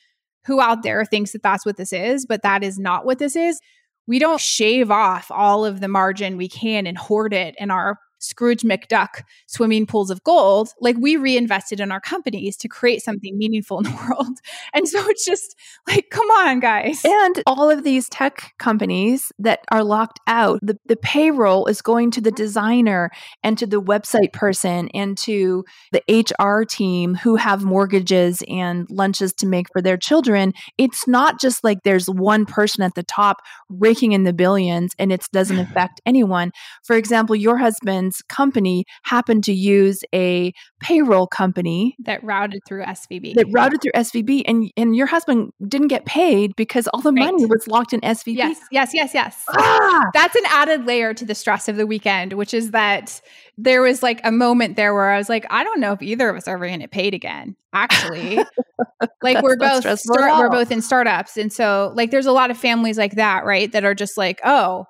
[0.46, 3.36] who out there thinks that that's what this is, but that is not what this
[3.36, 3.60] is.
[4.06, 7.98] We don't shave off all of the margin we can and hoard it in our
[8.18, 13.36] Scrooge McDuck swimming pools of gold, like we reinvested in our companies to create something
[13.36, 14.38] meaningful in the world.
[14.74, 17.00] And so it's just like, come on, guys.
[17.04, 22.10] And all of these tech companies that are locked out, the, the payroll is going
[22.12, 23.10] to the designer
[23.42, 29.32] and to the website person and to the HR team who have mortgages and lunches
[29.34, 30.52] to make for their children.
[30.78, 35.12] It's not just like there's one person at the top raking in the billions and
[35.12, 36.52] it doesn't affect anyone.
[36.84, 42.84] For example, your husband husband's company happened to use a payroll company that routed through
[42.84, 43.34] SVB.
[43.34, 47.32] That routed through SVB, and and your husband didn't get paid because all the right.
[47.32, 48.36] money was locked in SVB.
[48.36, 49.44] Yes, yes, yes, yes.
[49.50, 50.02] Ah!
[50.14, 53.20] That's an added layer to the stress of the weekend, which is that
[53.58, 56.28] there was like a moment there where I was like, I don't know if either
[56.28, 57.56] of us are ever going to get paid again.
[57.72, 58.38] Actually,
[59.22, 62.56] like we're both start, we're both in startups, and so like there's a lot of
[62.56, 63.70] families like that, right?
[63.72, 64.86] That are just like, oh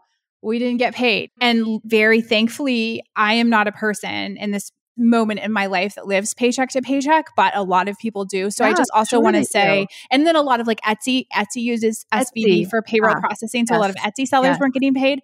[0.47, 1.31] we didn't get paid.
[1.41, 6.07] And very thankfully, I am not a person in this moment in my life that
[6.07, 8.51] lives paycheck to paycheck, but a lot of people do.
[8.51, 9.95] So yeah, I just also want to say, do.
[10.11, 12.07] and then a lot of like Etsy, Etsy uses.
[12.15, 13.67] SVB for payroll ah, processing.
[13.67, 13.79] So yes.
[13.79, 14.61] a lot of Etsy sellers yes.
[14.61, 15.21] weren't getting paid.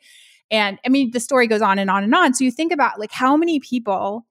[0.50, 2.34] And I mean, the story goes on and on and on.
[2.34, 4.26] So you think about like how many people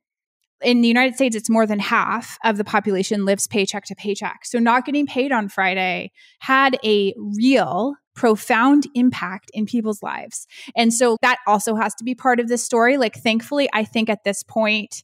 [0.62, 4.46] in the United States, it's more than half of the population lives paycheck to paycheck.
[4.46, 10.46] So not getting paid on Friday had a real profound impact in people's lives.
[10.76, 12.98] And so that also has to be part of this story.
[12.98, 15.02] Like, thankfully, I think at this point,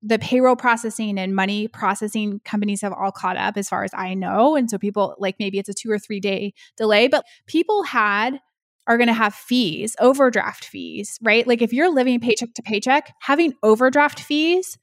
[0.00, 4.14] the payroll processing and money processing companies have all caught up as far as I
[4.14, 4.54] know.
[4.54, 8.38] And so people, like, maybe it's a two or three day delay, but people had
[8.86, 11.44] are going to have fees, overdraft fees, right?
[11.44, 14.78] Like if you're living paycheck to paycheck, having overdraft fees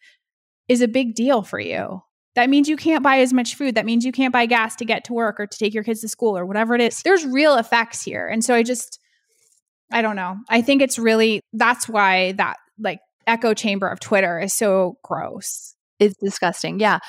[0.68, 2.02] is a big deal for you.
[2.40, 3.76] That means you can't buy as much food.
[3.76, 6.00] That means you can't buy gas to get to work or to take your kids
[6.00, 7.02] to school or whatever it is.
[7.04, 8.30] There's real effects here.
[8.30, 8.98] And so I just,
[9.92, 10.38] I don't know.
[10.48, 15.76] I think it's really, that's why that like echo chamber of Twitter is so gross.
[16.00, 16.80] It's disgusting.
[16.80, 17.00] Yeah.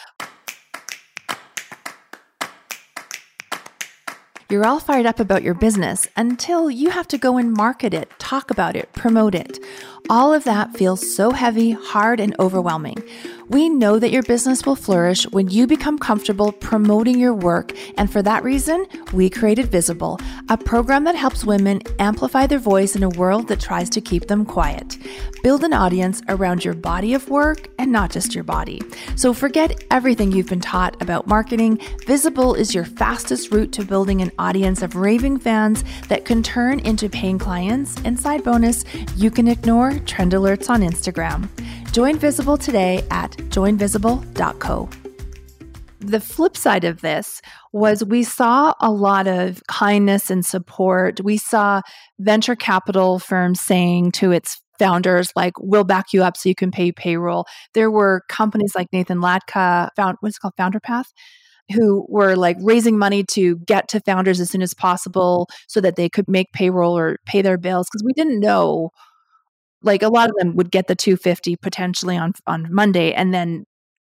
[4.50, 8.10] You're all fired up about your business until you have to go and market it,
[8.18, 9.60] talk about it, promote it.
[10.08, 13.02] All of that feels so heavy, hard, and overwhelming.
[13.48, 18.10] We know that your business will flourish when you become comfortable promoting your work, and
[18.10, 23.02] for that reason, we created Visible, a program that helps women amplify their voice in
[23.02, 24.96] a world that tries to keep them quiet.
[25.42, 28.80] Build an audience around your body of work and not just your body.
[29.16, 31.80] So forget everything you've been taught about marketing.
[32.06, 36.78] Visible is your fastest route to building an audience of raving fans that can turn
[36.80, 37.96] into paying clients.
[38.04, 38.84] And side bonus,
[39.16, 41.48] you can ignore trend alerts on Instagram.
[41.92, 44.88] Join Visible today at joinvisible.co.
[46.00, 51.20] The flip side of this was we saw a lot of kindness and support.
[51.22, 51.83] We saw
[52.18, 56.70] venture capital firms saying to its founders like we'll back you up so you can
[56.70, 61.05] pay payroll there were companies like nathan latka found what's called Founderpath
[61.70, 65.96] who were like raising money to get to founders as soon as possible so that
[65.96, 68.90] they could make payroll or pay their bills because we didn't know
[69.82, 73.64] like a lot of them would get the 250 potentially on on Monday and then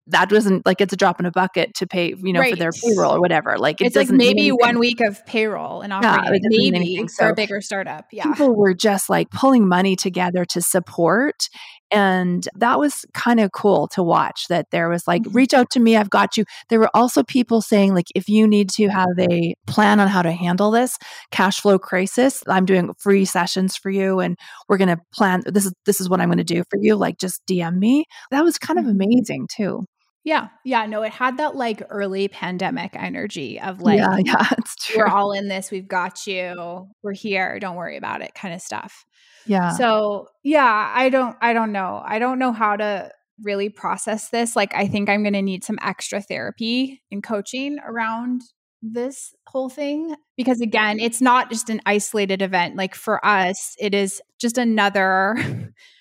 [0.08, 2.50] that wasn't like it's a drop in a bucket to pay, you know, right.
[2.50, 3.56] for their payroll or whatever.
[3.56, 7.30] Like it it's like maybe one week of payroll and operating, yeah, maybe so for
[7.30, 8.06] a bigger startup.
[8.10, 11.48] Yeah, people were just like pulling money together to support,
[11.92, 14.48] and that was kind of cool to watch.
[14.48, 15.36] That there was like, mm-hmm.
[15.36, 16.44] reach out to me, I've got you.
[16.68, 20.22] There were also people saying like, if you need to have a plan on how
[20.22, 20.96] to handle this
[21.30, 25.42] cash flow crisis, I'm doing free sessions for you, and we're going to plan.
[25.46, 26.96] This is this is what I'm going to do for you.
[26.96, 28.06] Like, just DM me.
[28.30, 29.00] That was kind of mm-hmm.
[29.00, 29.84] amazing too.
[30.24, 30.48] Yeah.
[30.64, 30.86] Yeah.
[30.86, 34.98] No, it had that like early pandemic energy of like, yeah, yeah, it's true.
[34.98, 35.70] We're all in this.
[35.70, 36.86] We've got you.
[37.02, 37.58] We're here.
[37.58, 39.04] Don't worry about it kind of stuff.
[39.46, 39.70] Yeah.
[39.70, 42.02] So yeah, I don't, I don't know.
[42.04, 43.10] I don't know how to
[43.42, 44.56] really process this.
[44.56, 48.42] Like, I think I'm going to need some extra therapy and coaching around
[48.82, 52.76] this whole thing because again, it's not just an isolated event.
[52.76, 55.36] Like for us, it is just another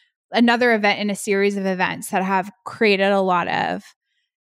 [0.31, 3.83] another event in a series of events that have created a lot of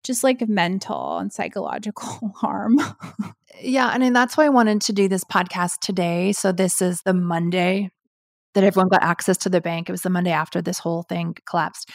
[0.03, 2.79] just like mental and psychological harm.
[3.61, 3.91] yeah.
[3.93, 6.33] And, and that's why I wanted to do this podcast today.
[6.33, 7.91] So, this is the Monday
[8.53, 9.89] that everyone got access to the bank.
[9.89, 11.89] It was the Monday after this whole thing collapsed.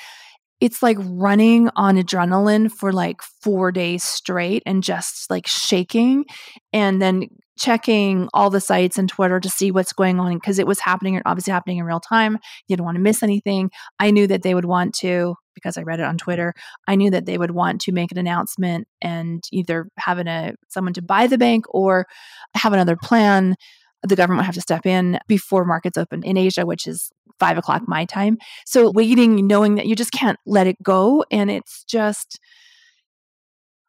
[0.60, 6.24] It's like running on adrenaline for like four days straight and just like shaking.
[6.72, 10.66] And then checking all the sites and Twitter to see what's going on because it
[10.66, 12.34] was happening, and obviously happening in real time.
[12.68, 13.70] You didn't want to miss anything.
[13.98, 16.54] I knew that they would want to, because I read it on Twitter,
[16.86, 20.52] I knew that they would want to make an announcement and either having a uh,
[20.68, 22.06] someone to buy the bank or
[22.54, 23.56] have another plan.
[24.02, 27.58] The government would have to step in before markets open in Asia, which is five
[27.58, 28.38] o'clock my time.
[28.66, 31.24] So waiting, knowing that you just can't let it go.
[31.30, 32.38] And it's just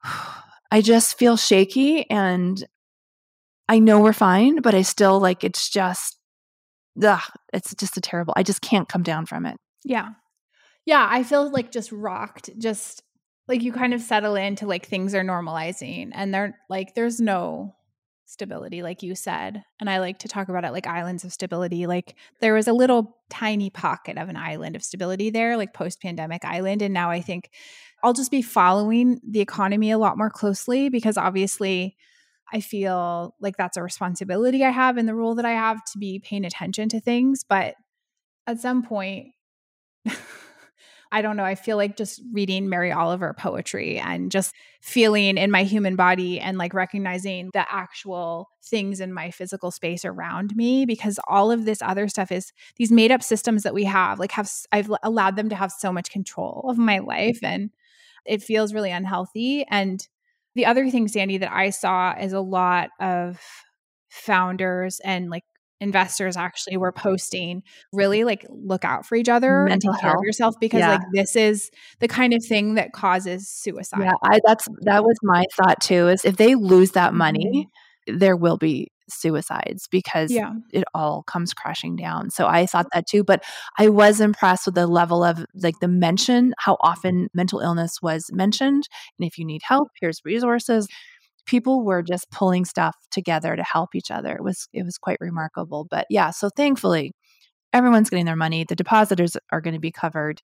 [0.72, 2.63] I just feel shaky and
[3.67, 6.17] I know we're fine, but I still like it's just,
[7.04, 7.22] ugh,
[7.54, 8.34] it's just a terrible.
[8.38, 9.58] I just can't come down from it.
[9.84, 10.10] Yeah.
[10.86, 11.08] Yeah.
[11.10, 13.04] I feel like just rocked, just
[13.48, 17.76] like you kind of settle into like things are normalizing and they're like, there's no
[18.30, 19.63] stability, like you said.
[19.80, 21.88] And I like to talk about it like islands of stability.
[21.88, 26.00] Like there was a little tiny pocket of an island of stability there, like post
[26.00, 26.84] pandemic island.
[26.84, 27.50] And now I think
[28.04, 31.96] I'll just be following the economy a lot more closely because obviously
[32.54, 35.98] I feel like that's a responsibility I have and the role that I have to
[35.98, 37.44] be paying attention to things.
[37.44, 37.76] But
[38.46, 39.30] at some point,
[41.12, 41.43] I don't know.
[41.43, 46.39] I feel like just reading Mary Oliver poetry and just feeling in my human body
[46.39, 51.65] and like recognizing the actual things in my physical space around me because all of
[51.65, 55.36] this other stuff is these made up systems that we have like have I've allowed
[55.36, 57.72] them to have so much control of my life and
[58.26, 60.08] it feels really unhealthy and
[60.56, 63.39] the other thing, Sandy, that I saw is a lot of
[64.10, 65.43] founders and like
[65.82, 67.63] investors actually were posting
[67.94, 70.80] really like look out for each other mental and take care health of yourself because
[70.80, 70.92] yeah.
[70.92, 74.02] like this is the kind of thing that causes suicide.
[74.02, 77.70] Yeah, I that's that was my thought too is if they lose that money,
[78.08, 78.18] mm-hmm.
[78.18, 80.54] there will be suicides because yeah.
[80.72, 82.30] it all comes crashing down.
[82.30, 83.44] So I thought that too, but
[83.78, 88.30] I was impressed with the level of like the mention, how often mental illness was
[88.32, 88.88] mentioned.
[89.18, 90.88] And if you need help, here's resources.
[91.45, 94.36] People were just pulling stuff together to help each other.
[94.36, 95.88] It was it was quite remarkable.
[95.89, 97.13] But yeah, so thankfully
[97.73, 98.63] everyone's getting their money.
[98.63, 100.41] The depositors are going to be covered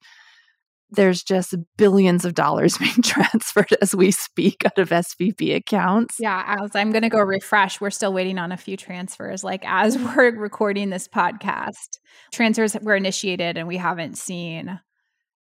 [0.92, 6.18] there's just billions of dollars being transferred as we speak out of SVB accounts.
[6.20, 9.44] Yeah, as I'm going to go refresh, we're still waiting on a few transfers.
[9.44, 12.00] Like as we're recording this podcast,
[12.32, 14.80] transfers were initiated and we haven't seen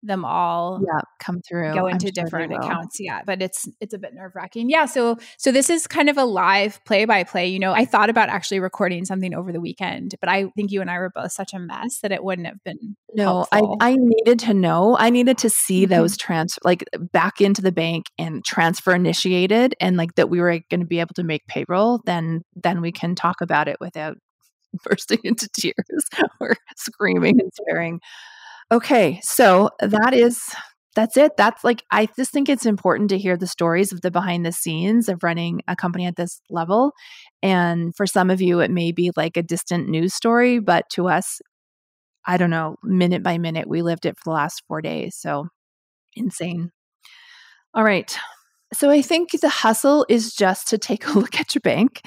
[0.03, 1.73] them all yeah come through.
[1.73, 5.17] go into sure different accounts yet but it's it's a bit nerve wracking yeah so
[5.37, 8.29] so this is kind of a live play by play you know i thought about
[8.29, 11.53] actually recording something over the weekend but i think you and i were both such
[11.53, 15.37] a mess that it wouldn't have been no i i needed to know i needed
[15.37, 15.93] to see mm-hmm.
[15.93, 20.59] those transfer like back into the bank and transfer initiated and like that we were
[20.69, 24.17] going to be able to make payroll then then we can talk about it without
[24.83, 25.75] bursting into tears
[26.39, 27.99] or screaming and swearing
[28.71, 30.39] Okay, so that is
[30.95, 31.33] that's it.
[31.37, 34.51] That's like I just think it's important to hear the stories of the behind the
[34.51, 36.93] scenes of running a company at this level.
[37.43, 41.07] And for some of you it may be like a distant news story, but to
[41.09, 41.41] us
[42.25, 45.15] I don't know, minute by minute we lived it for the last 4 days.
[45.19, 45.47] So
[46.15, 46.71] insane.
[47.73, 48.17] All right.
[48.73, 52.01] So I think the hustle is just to take a look at your bank.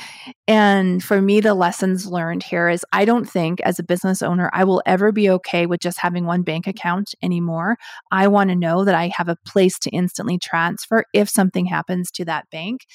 [0.48, 4.50] And for me, the lessons learned here is I don't think as a business owner,
[4.53, 7.77] I will ever be okay with just having one bank account anymore.
[8.11, 12.11] I want to know that I have a place to instantly transfer if something happens
[12.12, 12.87] to that bank.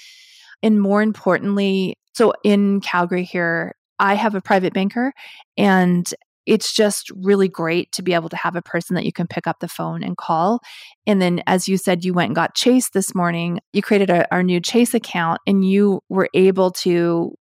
[0.64, 5.14] And more importantly, so in Calgary here, I have a private banker
[5.58, 6.12] and
[6.50, 9.46] it's just really great to be able to have a person that you can pick
[9.46, 10.60] up the phone and call.
[11.06, 13.60] And then, as you said, you went and got Chase this morning.
[13.72, 17.36] You created a, our new Chase account and you were able to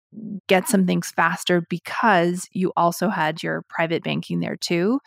[0.50, 5.00] get some things faster because you also had your private banking there too.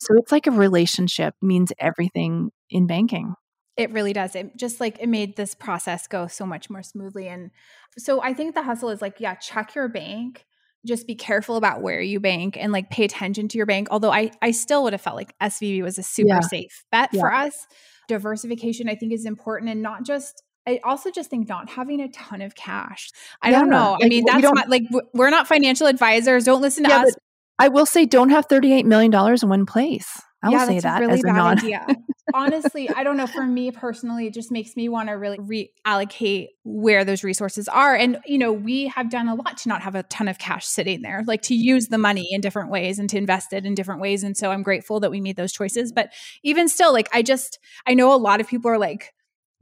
[0.00, 3.32] So it's like a relationship means everything in banking.
[3.78, 4.36] It really does.
[4.36, 7.26] It just like it made this process go so much more smoothly.
[7.28, 7.52] And
[7.96, 10.44] so I think the hustle is like, yeah, check your bank
[10.84, 13.88] just be careful about where you bank and like pay attention to your bank.
[13.90, 16.40] Although I I still would have felt like SVB was a super yeah.
[16.40, 17.20] safe bet yeah.
[17.20, 17.66] for us.
[18.08, 22.08] Diversification I think is important and not just I also just think not having a
[22.08, 23.10] ton of cash.
[23.40, 23.92] I yeah, don't know.
[23.92, 24.82] Like, I mean, that's not like
[25.14, 26.44] we're not financial advisors.
[26.44, 27.14] Don't listen to us.
[27.58, 30.20] I will say, don't have $38 million in one place.
[30.46, 31.86] I will say that really as a idea.
[32.34, 33.26] Honestly, I don't know.
[33.26, 37.94] For me personally, it just makes me want to really reallocate where those resources are.
[37.94, 40.66] And, you know, we have done a lot to not have a ton of cash
[40.66, 43.74] sitting there, like to use the money in different ways and to invest it in
[43.74, 44.24] different ways.
[44.24, 45.92] And so I'm grateful that we made those choices.
[45.92, 49.12] But even still, like, I just, I know a lot of people are like,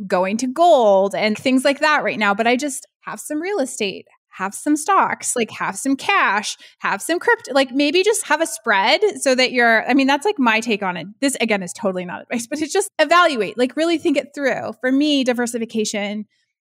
[0.09, 3.61] going to gold and things like that right now, but I just have some real
[3.61, 8.41] estate, have some stocks, like have some cash, have some crypto, like maybe just have
[8.41, 11.07] a spread so that you're, I mean, that's like my take on it.
[11.21, 14.73] This again is totally not advice, but it's just evaluate, like really think it through.
[14.81, 16.27] For me, diversification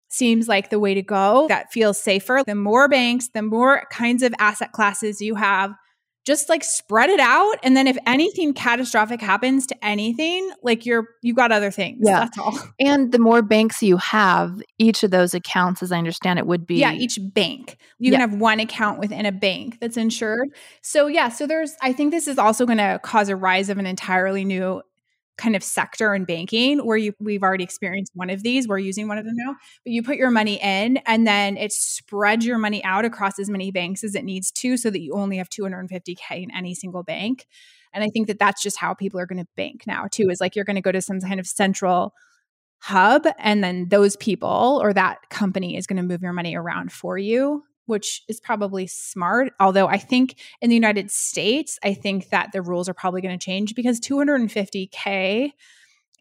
[0.08, 2.42] seems like the way to go that feels safer.
[2.46, 5.74] The more banks, the more kinds of asset classes you have,
[6.24, 11.08] just like spread it out and then if anything catastrophic happens to anything like you're
[11.22, 12.20] you got other things yeah.
[12.20, 12.58] that's all.
[12.80, 16.66] And the more banks you have each of those accounts as i understand it would
[16.66, 17.78] be yeah each bank.
[17.98, 18.18] You yeah.
[18.18, 20.48] can have one account within a bank that's insured.
[20.82, 23.78] So yeah so there's i think this is also going to cause a rise of
[23.78, 24.82] an entirely new
[25.36, 29.08] kind of sector in banking where you we've already experienced one of these we're using
[29.08, 29.54] one of them now
[29.84, 33.50] but you put your money in and then it spreads your money out across as
[33.50, 37.02] many banks as it needs to so that you only have 250k in any single
[37.02, 37.46] bank.
[37.92, 40.40] And i think that that's just how people are going to bank now too is
[40.40, 42.14] like you're going to go to some kind of central
[42.78, 46.92] hub and then those people or that company is going to move your money around
[46.92, 49.52] for you which is probably smart.
[49.60, 53.38] Although I think in the United States, I think that the rules are probably going
[53.38, 55.50] to change because 250K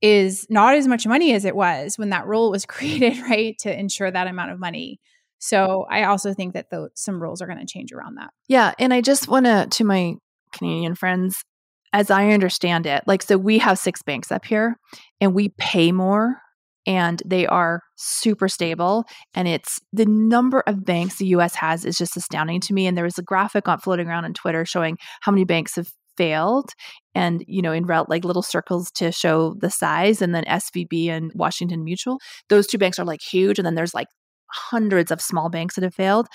[0.01, 3.57] is not as much money as it was when that rule was created, right?
[3.59, 4.99] To ensure that amount of money.
[5.39, 8.31] So I also think that the, some rules are going to change around that.
[8.47, 8.73] Yeah.
[8.79, 10.15] And I just want to, to my
[10.53, 11.43] Canadian friends,
[11.91, 14.77] as I understand it, like, so we have six banks up here
[15.19, 16.37] and we pay more
[16.85, 19.05] and they are super stable.
[19.33, 22.87] And it's the number of banks the US has is just astounding to me.
[22.87, 25.91] And there was a graphic on floating around on Twitter showing how many banks have
[26.15, 26.69] failed
[27.15, 31.09] and you know in route like little circles to show the size and then svb
[31.09, 32.19] and washington mutual
[32.49, 34.07] those two banks are like huge and then there's like
[34.51, 36.27] hundreds of small banks that have failed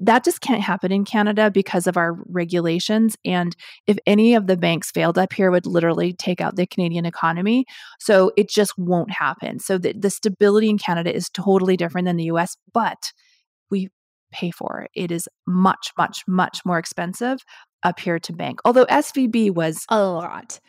[0.00, 3.16] that just can't happen in Canada because of our regulations.
[3.24, 7.06] And if any of the banks failed up here, would literally take out the Canadian
[7.06, 7.64] economy.
[7.98, 9.58] So it just won't happen.
[9.58, 13.12] So the, the stability in Canada is totally different than the US, but
[13.70, 13.88] we
[14.32, 14.90] pay for it.
[14.94, 17.38] It is much, much, much more expensive
[17.82, 18.60] up here to bank.
[18.64, 20.60] Although SVB was a lot.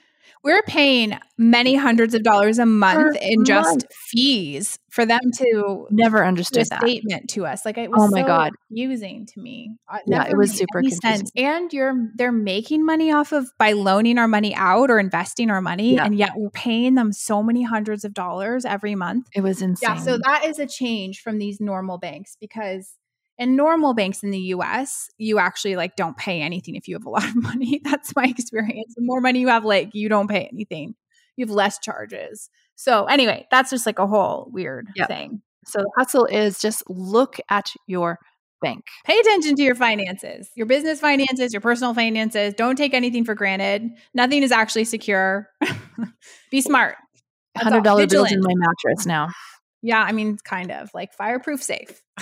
[0.44, 3.86] We're paying many hundreds of dollars a month per in just month.
[4.10, 7.66] fees for them to never understood that statement to us.
[7.66, 9.78] Like it was oh my so god, using to me.
[9.92, 11.32] Uh, it yeah, it was super sense.
[11.36, 15.62] And you're they're making money off of by loaning our money out or investing our
[15.62, 16.06] money, yeah.
[16.06, 19.28] and yet we're paying them so many hundreds of dollars every month.
[19.36, 19.96] It was insane.
[19.96, 22.96] Yeah, so that is a change from these normal banks because
[23.38, 27.06] in normal banks in the US, you actually like don't pay anything if you have
[27.06, 27.82] a lot of money.
[27.84, 28.94] That's my experience.
[28.96, 30.96] The more money you have, like you don't pay anything.
[31.36, 32.50] You have less charges.
[32.76, 35.08] So anyway, that's just like a whole weird yep.
[35.08, 35.42] thing.
[35.66, 38.20] So the hustle is just look at your
[38.62, 38.86] bank.
[39.06, 42.54] Pay attention to your finances, your business finances, your personal finances.
[42.56, 43.90] Don't take anything for granted.
[44.14, 45.50] Nothing is actually secure.
[46.52, 46.96] Be smart.
[47.56, 49.30] Hundred dollar bills in my mattress now.
[49.82, 52.02] Yeah, I mean, kind of like fireproof safe.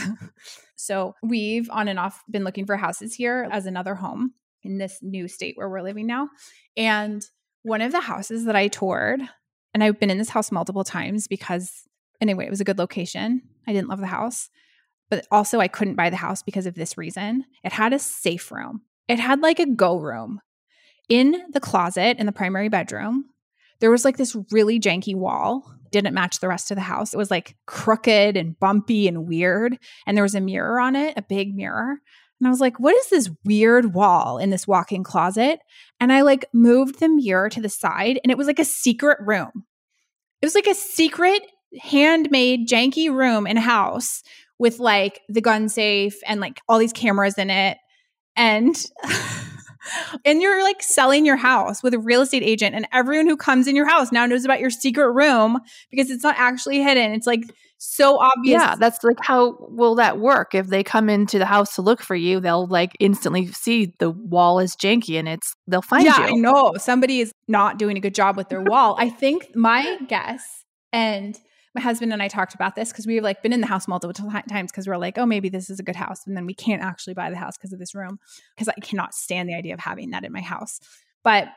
[0.76, 5.00] so we've on and off been looking for houses here as another home in this
[5.02, 6.30] new state where we're living now.
[6.76, 7.24] And
[7.64, 9.22] one of the houses that I toured,
[9.74, 11.72] and I've been in this house multiple times because,
[12.22, 13.42] anyway, it was a good location.
[13.68, 14.50] I didn't love the house,
[15.10, 17.46] but also I couldn't buy the house because of this reason.
[17.64, 20.42] It had a safe room, it had like a go room
[21.10, 23.26] in the closet in the primary bedroom.
[23.80, 27.14] There was like this really janky wall didn't match the rest of the house.
[27.14, 29.78] It was like crooked and bumpy and weird.
[30.06, 32.00] And there was a mirror on it, a big mirror.
[32.40, 35.60] And I was like, what is this weird wall in this walk in closet?
[36.02, 39.20] And I like moved the mirror to the side and it was like a secret
[39.22, 39.66] room.
[40.42, 41.44] It was like a secret
[41.80, 44.22] handmade janky room in a house
[44.60, 47.78] with like the gun safe and like all these cameras in it.
[48.36, 48.76] And
[50.24, 53.68] and you're like selling your house with a real estate agent and everyone who comes
[53.68, 55.60] in your house now knows about your secret room
[55.92, 57.14] because it's not actually hidden.
[57.14, 57.44] It's like
[57.78, 58.62] so obvious.
[58.62, 60.56] Yeah that's like how will that work?
[60.56, 64.12] If they come into the house to look for you they'll like instantly see the
[64.12, 66.26] wall is janky and it's they'll find yeah, you.
[66.26, 66.74] I know.
[66.78, 68.96] Somebody is not doing a good job with their wall.
[68.98, 71.38] I think my guess and
[71.76, 74.14] my husband and I talked about this because we've like been in the house multiple
[74.14, 76.26] times because we're like, oh, maybe this is a good house.
[76.26, 78.18] And then we can't actually buy the house because of this room
[78.56, 80.80] because I cannot stand the idea of having that in my house.
[81.24, 81.50] But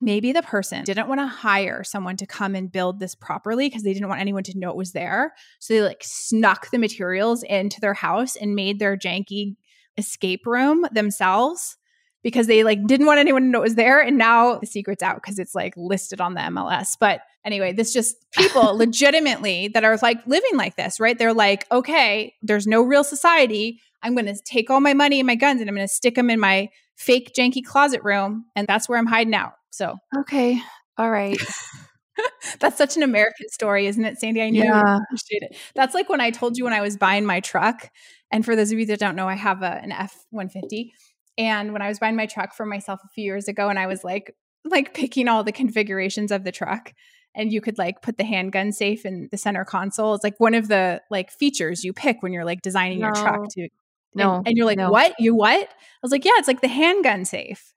[0.00, 3.82] maybe the person didn't want to hire someone to come and build this properly because
[3.82, 5.32] they didn't want anyone to know it was there.
[5.58, 9.56] So they like snuck the materials into their house and made their janky
[9.96, 11.78] escape room themselves
[12.22, 15.02] because they like didn't want anyone to know it was there and now the secret's
[15.02, 16.96] out because it's like listed on the MLS.
[16.98, 21.18] But anyway, this just people legitimately that are like living like this, right?
[21.18, 23.80] They're like, okay, there's no real society.
[24.02, 26.14] I'm going to take all my money and my guns and I'm going to stick
[26.16, 29.52] them in my fake janky closet room and that's where I'm hiding out.
[29.70, 30.60] So, okay.
[30.98, 31.40] All right.
[32.60, 34.42] That's such an American story, isn't it, Sandy?
[34.42, 34.98] I knew yeah.
[34.98, 35.56] appreciate it.
[35.74, 37.88] That's like when I told you when I was buying my truck.
[38.30, 40.92] And for those of you that don't know, I have a, an F 150
[41.38, 43.86] and when I was buying my truck for myself a few years ago, and I
[43.86, 44.34] was like,
[44.64, 46.92] like picking all the configurations of the truck,
[47.34, 50.14] and you could like put the handgun safe in the center console.
[50.14, 53.06] It's like one of the like features you pick when you're like designing no.
[53.06, 53.68] your truck to
[54.14, 54.36] no.
[54.36, 54.90] And, and you're like, no.
[54.90, 55.14] what?
[55.18, 55.68] You what?
[55.68, 57.72] I was like, yeah, it's like the handgun safe.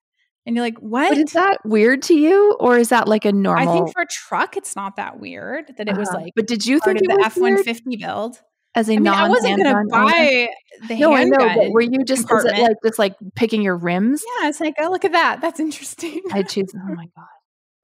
[0.45, 1.09] And you're like, what?
[1.09, 3.67] But is that weird to you, or is that like a normal?
[3.67, 5.99] I think for a truck, it's not that weird that it uh-huh.
[5.99, 6.33] was like.
[6.35, 8.39] But did you think of the F one fifty build?
[8.75, 10.49] As a I mean, non, I wasn't going to buy
[10.89, 11.41] the no, handgun.
[11.41, 14.21] I know, but were you just like just like picking your rims?
[14.41, 15.39] Yeah, it's like, oh, look at that.
[15.39, 16.21] That's interesting.
[16.31, 16.71] I choose.
[16.75, 17.25] Oh my god,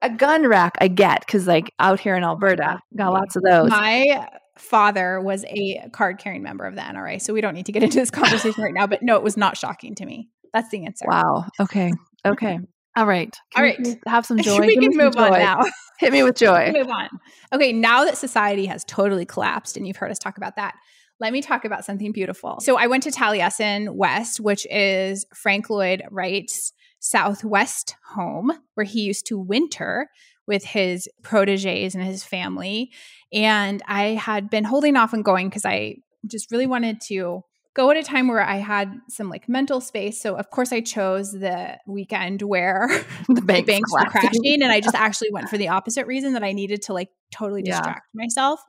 [0.02, 0.76] a gun rack.
[0.80, 3.70] I get because like out here in Alberta, got lots of those.
[3.70, 4.28] My
[4.58, 7.82] father was a card carrying member of the NRA, so we don't need to get
[7.82, 8.86] into this conversation right now.
[8.86, 10.28] But no, it was not shocking to me.
[10.52, 11.06] That's the answer.
[11.08, 11.46] Wow.
[11.58, 11.92] Okay.
[12.26, 12.58] Okay.
[12.94, 13.34] All right.
[13.54, 13.98] Can All right.
[14.06, 14.58] Have some joy.
[14.60, 15.60] we can move on now.
[15.98, 16.72] Hit me with joy.
[16.72, 17.08] move on.
[17.52, 17.72] Okay.
[17.72, 20.74] Now that society has totally collapsed, and you've heard us talk about that,
[21.20, 22.58] let me talk about something beautiful.
[22.60, 26.72] So I went to Taliesin West, which is Frank Lloyd Wright's
[27.02, 30.08] Southwest home, where he used to winter
[30.46, 32.92] with his proteges and his family.
[33.32, 37.42] And I had been holding off on going because I just really wanted to
[37.74, 40.22] go at a time where I had some like mental space.
[40.22, 42.86] So of course I chose the weekend where
[43.28, 44.62] the, banks, the banks were crashing.
[44.62, 47.62] And I just actually went for the opposite reason that I needed to like totally
[47.62, 48.22] distract yeah.
[48.22, 48.60] myself.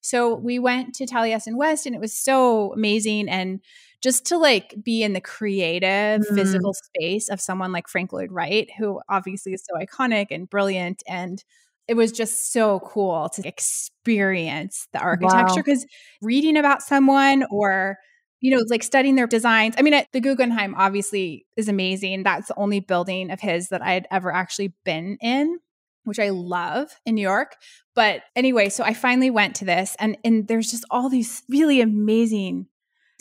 [0.00, 3.28] So we went to Taliesin West and it was so amazing.
[3.28, 3.60] And
[4.02, 6.34] just to like be in the creative mm.
[6.34, 11.02] physical space of someone like Frank Lloyd Wright, who obviously is so iconic and brilliant
[11.06, 11.42] and
[11.88, 16.26] it was just so cool to experience the architecture because wow.
[16.28, 17.98] reading about someone or
[18.42, 19.76] you know, like studying their designs.
[19.78, 22.24] I mean, the Guggenheim obviously is amazing.
[22.24, 25.60] That's the only building of his that I had ever actually been in,
[26.02, 27.54] which I love in New York.
[27.94, 31.80] But anyway, so I finally went to this, and and there's just all these really
[31.80, 32.66] amazing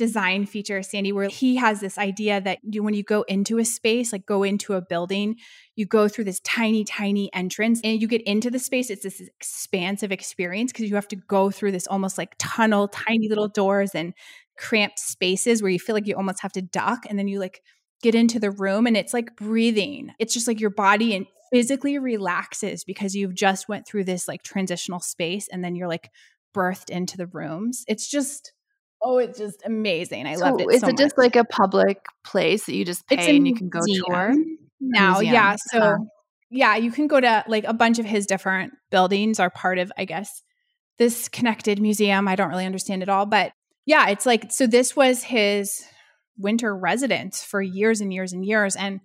[0.02, 3.64] design feature, Sandy, where he has this idea that you, when you go into a
[3.64, 5.36] space, like go into a building,
[5.76, 8.90] you go through this tiny, tiny entrance and you get into the space.
[8.90, 13.30] It's this expansive experience because you have to go through this almost like tunnel, tiny
[13.30, 14.16] little doors and
[14.58, 17.62] cramped spaces where you feel like you almost have to duck and then you like
[18.02, 20.14] get into the room and it's like breathing.
[20.18, 24.42] It's just like your body and physically relaxes because you've just went through this like
[24.42, 26.10] transitional space and then you're like
[26.56, 27.84] birthed into the rooms.
[27.88, 28.52] It's just
[29.04, 30.28] oh, it's just amazing.
[30.28, 30.68] I so loved it.
[30.72, 33.70] Is so it just like a public place that you just pay and you can
[33.70, 34.34] go tour?
[34.80, 35.34] Now, museum.
[35.34, 35.56] yeah.
[35.60, 35.98] So uh-huh.
[36.50, 39.92] yeah, you can go to like a bunch of his different buildings are part of,
[39.98, 40.44] I guess,
[40.98, 42.28] this connected museum.
[42.28, 43.54] I don't really understand it all, but
[43.86, 45.84] yeah, it's like so this was his
[46.38, 49.00] winter residence for years and years and years and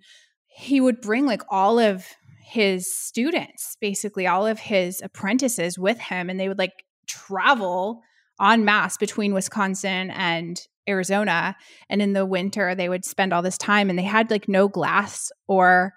[0.47, 2.05] he would bring like all of
[2.43, 8.01] his students, basically all of his apprentices with him and they would like travel
[8.41, 11.55] en masse between Wisconsin and Arizona
[11.89, 14.67] and in the winter they would spend all this time and they had like no
[14.67, 15.93] glass or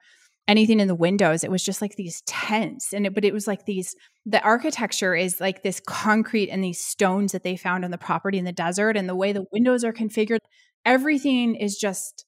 [0.51, 1.45] anything in the windows.
[1.45, 2.93] It was just like these tents.
[2.93, 3.95] And it, but it was like these,
[4.26, 8.36] the architecture is like this concrete and these stones that they found on the property
[8.36, 8.97] in the desert.
[8.97, 10.38] And the way the windows are configured,
[10.84, 12.24] everything is just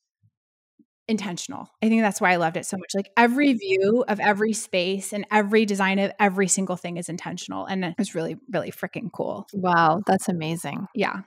[1.13, 1.69] intentional.
[1.81, 2.91] I think that's why I loved it so much.
[2.95, 7.67] Like every view of every space and every design of every single thing is intentional.
[7.67, 9.47] And it was really, really freaking cool.
[9.53, 10.01] Wow.
[10.07, 10.89] That's amazing.
[10.95, 11.21] Yeah.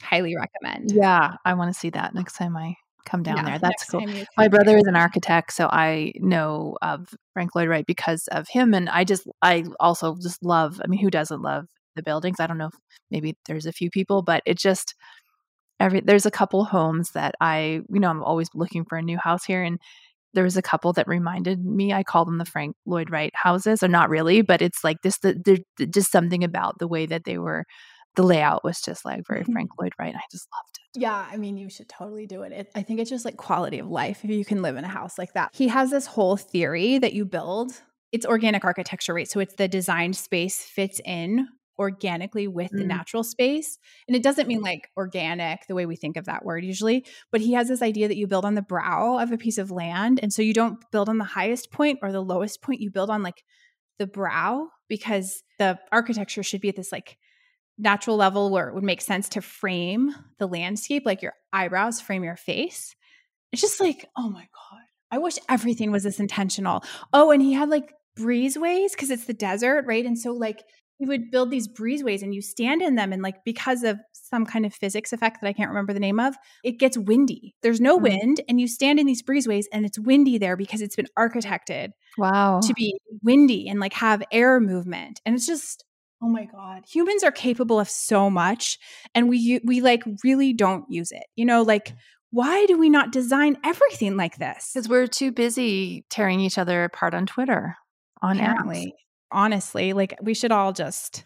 [0.00, 0.92] Highly recommend.
[0.92, 1.34] Yeah.
[1.44, 3.58] I want to see that next time I come down yeah, there.
[3.58, 4.06] That's cool.
[4.38, 8.72] My brother is an architect, so I know of Frank Lloyd Wright because of him.
[8.72, 11.66] And I just, I also just love, I mean, who doesn't love
[11.96, 12.40] the buildings?
[12.40, 12.78] I don't know if
[13.10, 14.94] maybe there's a few people, but it just,
[15.84, 19.18] every, there's a couple homes that I, you know, I'm always looking for a new
[19.18, 19.62] house here.
[19.62, 19.78] And
[20.32, 23.82] there was a couple that reminded me, I call them the Frank Lloyd Wright houses,
[23.82, 27.24] or not really, but it's like this, the, the, just something about the way that
[27.24, 27.64] they were
[28.16, 29.52] the layout was just like very mm-hmm.
[29.52, 30.14] Frank Lloyd Wright.
[30.14, 31.00] I just loved it.
[31.00, 32.52] Yeah, I mean, you should totally do it.
[32.52, 32.70] it.
[32.74, 35.18] I think it's just like quality of life if you can live in a house
[35.18, 35.50] like that.
[35.52, 37.72] He has this whole theory that you build.
[38.12, 39.28] It's organic architecture, right?
[39.28, 41.48] So it's the designed space fits in
[41.78, 42.78] organically with mm.
[42.78, 43.78] the natural space.
[44.06, 47.40] And it doesn't mean like organic the way we think of that word usually, but
[47.40, 50.20] he has this idea that you build on the brow of a piece of land.
[50.22, 53.10] And so you don't build on the highest point or the lowest point, you build
[53.10, 53.44] on like
[53.98, 57.18] the brow because the architecture should be at this like
[57.78, 62.24] natural level where it would make sense to frame the landscape, like your eyebrows frame
[62.24, 62.94] your face.
[63.52, 66.84] It's just like, oh my God, I wish everything was this intentional.
[67.12, 70.04] Oh, and he had like breezeways because it's the desert, right?
[70.04, 70.62] And so, like,
[71.04, 74.46] he would build these breezeways and you stand in them, and like, because of some
[74.46, 76.34] kind of physics effect that I can't remember the name of,
[76.64, 77.54] it gets windy.
[77.62, 78.04] There's no mm-hmm.
[78.04, 81.90] wind, and you stand in these breezeways, and it's windy there because it's been architected.
[82.16, 82.60] Wow.
[82.62, 85.20] To be windy and like have air movement.
[85.26, 85.84] And it's just,
[86.22, 86.84] Oh my god.
[86.90, 88.78] Humans are capable of so much
[89.14, 91.24] and we we like really don't use it.
[91.36, 91.92] You know, like
[92.30, 94.70] why do we not design everything like this?
[94.74, 97.76] Cuz we're too busy tearing each other apart on Twitter,
[98.22, 98.86] on Apparently.
[98.86, 99.03] apps.
[99.34, 101.24] Honestly, like we should all just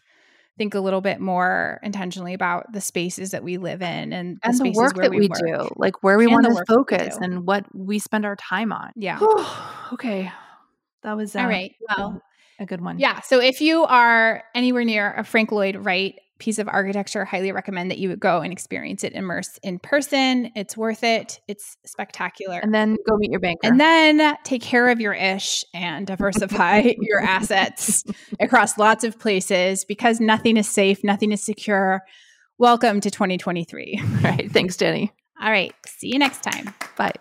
[0.57, 4.49] think a little bit more intentionally about the spaces that we live in and the,
[4.49, 5.39] and the work that we, we work.
[5.39, 8.91] do, like where we want to focus and what we spend our time on.
[8.97, 9.21] Yeah.
[9.93, 10.33] okay.
[11.05, 11.75] That was uh, all right.
[11.97, 12.21] Well,
[12.59, 12.99] a good one.
[12.99, 13.21] Yeah.
[13.21, 17.91] So if you are anywhere near a Frank Lloyd Wright piece of architecture, highly recommend
[17.91, 20.51] that you go and experience it, immerse in person.
[20.55, 21.41] It's worth it.
[21.49, 22.59] It's spectacular.
[22.59, 23.61] And then go meet your banker.
[23.65, 28.05] And then take care of your ish and diversify your assets
[28.41, 32.03] across lots of places because nothing is safe, nothing is secure.
[32.59, 34.01] Welcome to 2023.
[34.01, 34.51] All right.
[34.51, 35.11] Thanks, Jeni.
[35.41, 35.73] All right.
[35.87, 36.75] See you next time.
[36.97, 37.13] Bye.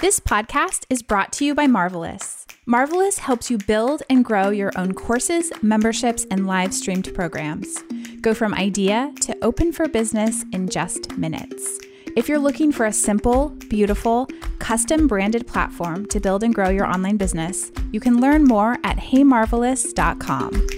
[0.00, 2.37] This podcast is brought to you by Marvelous.
[2.68, 7.82] Marvelous helps you build and grow your own courses, memberships, and live streamed programs.
[8.20, 11.78] Go from idea to open for business in just minutes.
[12.14, 16.84] If you're looking for a simple, beautiful, custom branded platform to build and grow your
[16.84, 20.77] online business, you can learn more at heymarvelous.com.